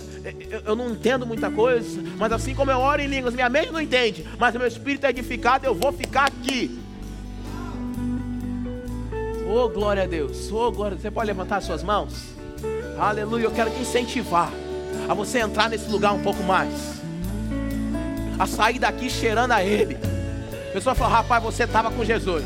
eu 0.65 0.75
não 0.75 0.91
entendo 0.91 1.25
muita 1.25 1.49
coisa, 1.49 2.01
mas 2.17 2.31
assim 2.31 2.53
como 2.53 2.69
eu 2.69 2.77
oro 2.77 3.01
em 3.01 3.07
línguas, 3.07 3.33
minha 3.33 3.49
mente 3.49 3.71
não 3.71 3.81
entende, 3.81 4.27
mas 4.37 4.53
meu 4.53 4.67
espírito 4.67 5.05
é 5.05 5.09
edificado, 5.09 5.65
eu 5.65 5.73
vou 5.73 5.91
ficar 5.91 6.25
aqui. 6.25 6.79
Oh, 9.49 9.69
glória 9.69 10.03
a 10.03 10.07
Deus. 10.07 10.51
Oh, 10.51 10.71
glória. 10.71 10.97
Você 10.97 11.11
pode 11.11 11.27
levantar 11.27 11.57
as 11.57 11.65
suas 11.65 11.83
mãos? 11.83 12.33
Aleluia. 12.97 13.45
Eu 13.45 13.51
quero 13.51 13.69
te 13.69 13.81
incentivar 13.81 14.51
a 15.07 15.13
você 15.13 15.39
entrar 15.39 15.69
nesse 15.69 15.89
lugar 15.89 16.13
um 16.13 16.23
pouco 16.23 16.41
mais. 16.43 17.02
A 18.39 18.47
sair 18.47 18.79
daqui 18.79 19.09
cheirando 19.09 19.51
a 19.51 19.63
Ele 19.63 19.97
a 20.73 20.75
pessoa 20.75 20.95
fala, 20.95 21.17
rapaz, 21.17 21.43
você 21.43 21.65
estava 21.65 21.91
com 21.91 22.03
Jesus. 22.03 22.43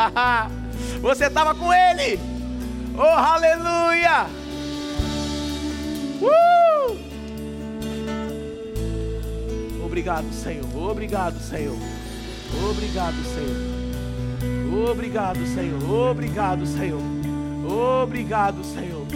você 1.02 1.26
estava 1.26 1.54
com 1.54 1.70
Ele. 1.70 2.18
Oh, 2.96 3.02
aleluia! 3.02 4.24
Uh! 6.22 6.96
Obrigado, 9.84 10.32
Senhor. 10.32 10.64
Obrigado, 10.74 11.38
Senhor. 11.40 11.76
Obrigado, 12.70 13.22
Senhor. 13.22 14.88
Obrigado, 14.90 15.46
Senhor. 15.46 16.10
Obrigado, 16.10 16.66
Senhor. 16.66 17.02
Obrigado, 18.02 18.64
Senhor. 18.64 19.06